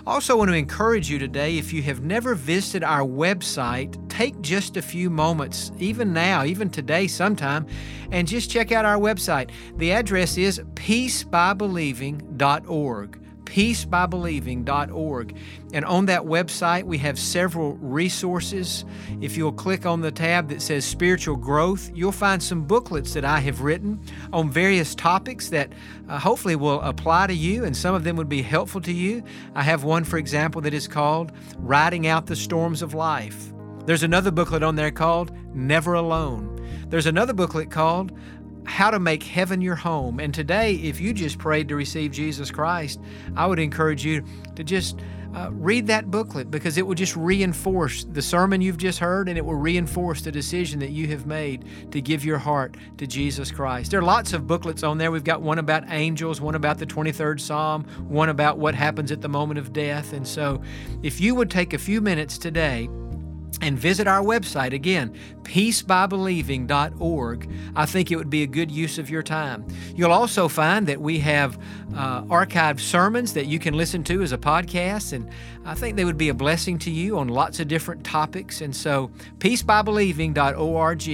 Also 0.10 0.36
want 0.36 0.50
to 0.50 0.56
encourage 0.56 1.08
you 1.08 1.20
today 1.20 1.60
if 1.60 1.72
you 1.72 1.84
have 1.84 2.02
never 2.02 2.34
visited 2.34 2.84
our 2.84 3.02
website, 3.02 4.10
take 4.10 4.42
just 4.42 4.76
a 4.76 4.82
few 4.82 5.08
moments, 5.08 5.72
even 5.78 6.12
now, 6.12 6.44
even 6.44 6.68
today, 6.68 7.06
sometime, 7.06 7.68
and 8.10 8.28
just 8.28 8.50
check 8.50 8.72
out 8.72 8.86
our 8.86 8.98
website. 8.98 9.52
The 9.78 9.92
address 9.92 10.36
is 10.36 10.60
peacebybelieving.org 10.74 13.29
peacebybelieving.org. 13.50 15.36
And 15.74 15.86
on 15.86 16.06
that 16.06 16.22
website, 16.22 16.84
we 16.84 17.00
have 17.00 17.18
several 17.18 17.74
resources. 17.78 18.86
If 19.22 19.36
you'll 19.36 19.52
click 19.52 19.88
on 19.88 20.02
the 20.02 20.12
tab 20.12 20.50
that 20.50 20.62
says 20.62 20.86
Spiritual 20.86 21.36
Growth, 21.36 21.92
you'll 21.96 22.12
find 22.12 22.42
some 22.42 22.66
booklets 22.66 23.14
that 23.14 23.26
I 23.26 23.40
have 23.40 23.62
written 23.62 24.00
on 24.32 24.52
various 24.52 24.94
topics 24.94 25.50
that 25.50 25.74
uh, 26.08 26.20
hopefully 26.20 26.56
will 26.56 26.82
apply 26.82 27.28
to 27.28 27.34
you, 27.34 27.66
and 27.66 27.76
some 27.76 27.96
of 27.96 28.04
them 28.04 28.16
would 28.18 28.30
be 28.30 28.44
helpful 28.44 28.82
to 28.82 28.94
you. 28.94 29.24
I 29.56 29.64
have 29.64 29.84
one, 29.84 30.04
for 30.04 30.18
example, 30.18 30.62
that 30.62 30.74
is 30.74 30.88
called 30.88 31.32
Riding 31.58 32.06
Out 32.06 32.28
the 32.28 32.36
Storms 32.36 32.82
of 32.82 32.94
Life. 32.94 33.52
There's 33.86 34.04
another 34.04 34.30
booklet 34.30 34.62
on 34.62 34.76
there 34.76 34.92
called 34.92 35.32
Never 35.56 35.96
Alone. 35.96 36.56
There's 36.90 37.08
another 37.08 37.34
booklet 37.34 37.72
called 37.72 38.12
how 38.66 38.92
to 38.92 39.00
make 39.00 39.24
heaven 39.24 39.62
your 39.62 39.76
home. 39.76 40.20
And 40.20 40.34
today, 40.34 40.76
if 40.76 41.00
you 41.00 41.14
just 41.14 41.38
prayed 41.38 41.68
to 41.70 41.76
receive 41.76 42.12
Jesus 42.12 42.52
Christ, 42.52 43.00
I 43.36 43.48
would 43.48 43.60
encourage 43.60 44.06
you 44.06 44.24
to 44.56 44.64
just 44.64 45.00
uh, 45.36 45.50
read 45.52 45.86
that 45.88 46.10
booklet 46.10 46.50
because 46.50 46.78
it 46.78 46.86
will 46.86 46.96
just 46.96 47.16
reinforce 47.16 48.04
the 48.04 48.22
sermon 48.22 48.62
you've 48.62 48.78
just 48.78 49.00
heard 49.00 49.30
and 49.30 49.38
it 49.38 49.46
will 49.46 49.56
reinforce 49.56 50.22
the 50.22 50.32
decision 50.32 50.80
that 50.80 50.90
you 50.90 51.08
have 51.08 51.26
made 51.26 51.66
to 51.92 52.02
give 52.02 52.26
your 52.26 52.38
heart 52.38 52.78
to 52.98 53.06
Jesus 53.06 53.52
Christ. 53.52 53.92
There 53.92 54.00
are 54.00 54.04
lots 54.04 54.34
of 54.34 54.48
booklets 54.48 54.84
on 54.84 54.98
there. 54.98 55.12
We've 55.12 55.24
got 55.24 55.42
one 55.42 55.60
about 55.60 55.84
angels, 55.90 56.42
one 56.42 56.56
about 56.56 56.80
the 56.80 56.86
23rd 56.86 57.40
Psalm, 57.40 57.84
one 58.08 58.30
about 58.30 58.58
what 58.58 58.74
happens 58.74 59.12
at 59.12 59.22
the 59.22 59.30
moment 59.30 59.60
of 59.60 59.72
death. 59.72 60.14
And 60.14 60.28
so, 60.28 60.62
if 61.04 61.22
you 61.22 61.36
would 61.36 61.52
take 61.52 61.74
a 61.74 61.78
few 61.78 62.02
minutes 62.02 62.38
today, 62.38 62.90
and 63.62 63.78
visit 63.78 64.08
our 64.08 64.22
website 64.22 64.74
again, 64.74 65.14
peacebybelieving.org. 65.44 67.52
I 67.76 67.86
think 67.86 68.12
it 68.12 68.16
would 68.16 68.30
be 68.30 68.44
a 68.44 68.48
good 68.48 68.72
use 68.72 68.98
of 68.98 69.10
your 69.10 69.24
time. 69.24 69.66
You'll 69.96 70.14
also 70.14 70.48
find 70.48 70.88
that 70.88 71.02
we 71.02 71.20
have 71.20 71.60
uh, 71.96 72.24
archived 72.24 72.80
sermons 72.80 73.34
that 73.34 73.48
you 73.48 73.60
can 73.60 73.74
listen 73.74 74.04
to 74.06 74.22
as 74.22 74.32
a 74.32 74.38
podcast, 74.38 75.14
and 75.14 75.30
I 75.66 75.74
think 75.74 75.98
they 75.98 76.06
would 76.06 76.18
be 76.18 76.30
a 76.30 76.34
blessing 76.34 76.78
to 76.80 76.92
you 76.92 77.18
on 77.18 77.28
lots 77.28 77.60
of 77.60 77.68
different 77.68 78.04
topics. 78.04 78.62
And 78.62 78.76
so, 78.76 79.12
peacebybelieving.org 79.40 81.10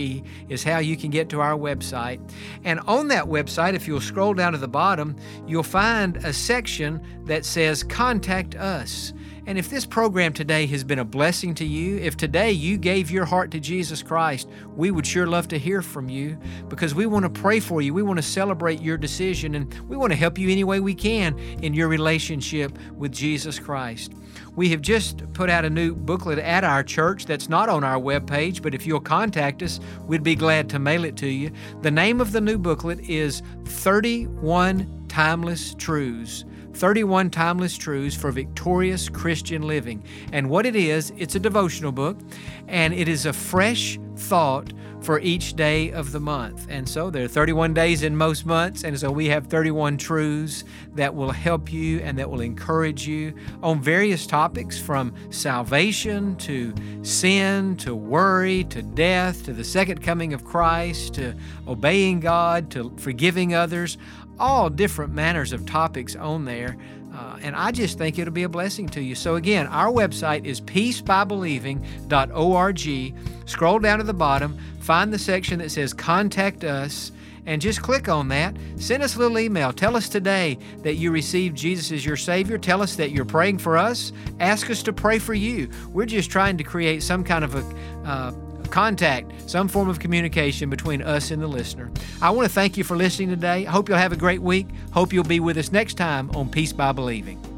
is 0.50 0.64
how 0.64 0.80
you 0.80 0.98
can 0.98 1.10
get 1.10 1.30
to 1.30 1.42
our 1.42 1.58
website. 1.58 2.20
And 2.64 2.80
on 2.82 3.08
that 3.10 3.26
website, 3.26 3.74
if 3.74 3.88
you'll 3.88 4.02
scroll 4.02 4.34
down 4.34 4.52
to 4.52 4.58
the 4.58 4.68
bottom, 4.68 5.16
you'll 5.48 5.64
find 5.64 6.18
a 6.18 6.34
section 6.34 7.02
that 7.26 7.46
says 7.46 7.84
Contact 7.84 8.56
Us. 8.56 9.14
And 9.48 9.60
if 9.60 9.70
this 9.70 9.86
program 9.86 10.34
today 10.34 10.66
has 10.68 10.84
been 10.84 10.98
a 10.98 11.06
blessing 11.06 11.54
to 11.56 11.66
you, 11.66 11.98
if 11.98 12.18
today 12.18 12.52
you 12.52 12.78
gave 12.78 13.12
your 13.12 13.26
heart 13.26 13.52
to 13.52 13.60
Jesus 13.60 14.02
Christ, 14.02 14.50
we 14.76 14.90
would 14.90 15.06
sure 15.06 15.28
love 15.28 15.48
to 15.50 15.60
hear 15.60 15.84
from 15.84 16.10
you 16.10 16.40
because 16.68 16.96
we 16.96 17.06
want 17.06 17.26
to 17.26 17.30
pray 17.30 17.60
for 17.60 17.80
you. 17.80 17.94
We 17.94 18.02
want 18.02 18.18
to 18.18 18.24
celebrate 18.24 18.82
your 18.82 18.98
decision 18.98 19.54
and 19.54 19.72
we 19.88 19.98
want 19.98 20.12
to 20.14 20.18
help 20.18 20.40
you 20.40 20.50
any 20.50 20.64
way 20.64 20.80
we 20.80 20.96
can 20.96 21.38
in 21.62 21.76
your 21.76 21.88
relationship 21.88 22.76
with 22.96 23.12
Jesus 23.12 23.60
Christ. 23.60 24.14
We 24.56 24.70
have 24.70 24.82
just 24.82 25.32
put 25.34 25.52
out 25.52 25.64
a 25.64 25.70
new 25.70 25.94
booklet 25.94 26.40
at 26.40 26.64
our 26.64 26.82
church 26.82 27.26
that's 27.28 27.48
not 27.48 27.70
on 27.70 27.84
our 27.84 28.00
webpage, 28.00 28.64
but 28.64 28.74
if 28.74 28.88
you'll 28.88 29.00
contact 29.00 29.62
us, 29.62 29.80
we'd 30.08 30.24
be 30.24 30.36
glad 30.36 30.70
to 30.70 30.80
mail 30.80 31.06
it 31.06 31.18
to 31.18 31.28
you. 31.28 31.52
The 31.84 31.92
name 31.92 32.20
of 32.20 32.32
the 32.32 32.42
new 32.42 32.58
booklet 32.58 33.00
is 33.02 33.44
31 33.66 35.06
Timeless 35.08 35.76
Truths. 35.76 36.46
31 36.76 37.30
Timeless 37.30 37.78
Truths 37.78 38.18
for 38.18 38.32
Victorious 38.32 39.08
Christian 39.08 39.62
Living. 39.62 40.04
And 40.34 40.50
what 40.50 40.66
it 40.66 40.76
is, 40.76 41.14
it's 41.18 41.36
a 41.36 41.40
devotional 41.40 41.94
book, 41.94 42.18
and 42.68 42.94
it 42.94 43.08
is 43.08 43.26
a 43.26 43.32
fresh 43.32 43.98
thought 44.18 44.74
for 45.02 45.20
each 45.20 45.54
day 45.54 45.92
of 45.92 46.12
the 46.12 46.20
month. 46.20 46.66
And 46.68 46.90
so 46.90 47.10
there 47.10 47.24
are 47.24 47.28
31 47.28 47.74
days 47.74 48.04
in 48.04 48.18
most 48.18 48.46
months, 48.46 48.84
and 48.84 49.00
so 49.00 49.12
we 49.12 49.28
have 49.28 49.48
31 49.48 49.98
truths 49.98 50.64
that 50.96 51.14
will 51.14 51.32
help 51.32 51.72
you 51.72 52.00
and 52.00 52.18
that 52.18 52.30
will 52.30 52.42
encourage 52.42 53.08
you 53.08 53.34
on 53.62 53.82
various 53.82 54.26
topics 54.26 54.80
from 54.80 55.14
salvation 55.30 56.36
to 56.38 56.74
sin 57.04 57.78
to 57.78 57.96
worry 57.96 58.64
to 58.66 58.82
death 58.82 59.46
to 59.46 59.54
the 59.54 59.64
second 59.64 60.02
coming 60.02 60.34
of 60.34 60.44
Christ 60.44 61.14
to 61.16 61.36
obeying 61.68 62.20
God 62.20 62.72
to 62.72 62.92
forgiving 62.98 63.54
others 63.54 63.98
all 64.40 64.70
different 64.70 65.14
manners 65.14 65.52
of 65.54 65.66
topics 65.66 66.16
on 66.16 66.46
there. 66.46 66.78
Uh, 67.14 67.38
and 67.42 67.56
I 67.56 67.72
just 67.72 67.98
think 67.98 68.20
it'll 68.20 68.34
be 68.34 68.44
a 68.44 68.50
blessing 68.50 68.90
to 68.90 69.02
you. 69.02 69.16
So, 69.16 69.36
again, 69.36 69.68
our 69.68 69.90
website 69.92 70.46
is 70.46 70.60
peacebybelieving.org. 70.60 73.48
Scroll 73.48 73.80
down 73.80 74.00
to 74.00 74.04
the 74.04 74.14
bottom, 74.14 74.58
find 74.82 75.14
the 75.14 75.20
section 75.20 75.60
that 75.60 75.72
says 75.72 75.94
Contact 75.94 76.66
Us, 76.66 77.14
and 77.46 77.62
just 77.62 77.82
click 77.82 78.10
on 78.10 78.28
that. 78.30 78.58
Send 78.78 79.04
us 79.04 79.16
a 79.16 79.20
little 79.20 79.38
email. 79.40 79.72
Tell 79.72 79.96
us 79.96 80.10
today 80.10 80.58
that 80.84 80.96
you 80.96 81.12
received 81.12 81.56
Jesus 81.56 81.92
as 81.92 82.06
your 82.06 82.18
Savior. 82.18 82.58
Tell 82.58 82.82
us 82.82 82.96
that 82.96 83.12
you're 83.12 83.24
praying 83.24 83.60
for 83.60 83.78
us. 83.78 84.12
Ask 84.40 84.70
us 84.70 84.84
to 84.84 84.92
pray 84.92 85.18
for 85.20 85.34
you. 85.34 85.70
We're 85.90 86.08
just 86.08 86.30
trying 86.32 86.58
to 86.58 86.64
create 86.64 87.04
some 87.04 87.24
kind 87.24 87.46
of 87.46 87.56
a 87.56 87.64
uh, 88.04 88.34
contact, 88.70 89.50
some 89.50 89.68
form 89.68 89.90
of 89.90 90.00
communication 90.00 90.70
between 90.70 91.02
us 91.02 91.32
and 91.32 91.42
the 91.42 91.48
listener. 91.48 91.92
I 92.22 92.30
want 92.32 92.48
to 92.48 92.54
thank 92.54 92.78
you 92.78 92.84
for 92.84 92.96
listening 92.98 93.30
today. 93.30 93.66
I 93.66 93.72
hope 93.72 93.90
you'll 93.90 93.98
have 93.98 94.12
a 94.12 94.18
great 94.18 94.42
week. 94.42 94.68
Hope 94.92 95.14
you'll 95.14 95.24
be 95.24 95.40
with 95.40 95.58
us 95.58 95.72
next 95.72 95.96
time 95.96 96.30
on 96.36 96.50
Peace 96.50 96.74
by 96.74 96.92
Believing. 96.92 97.55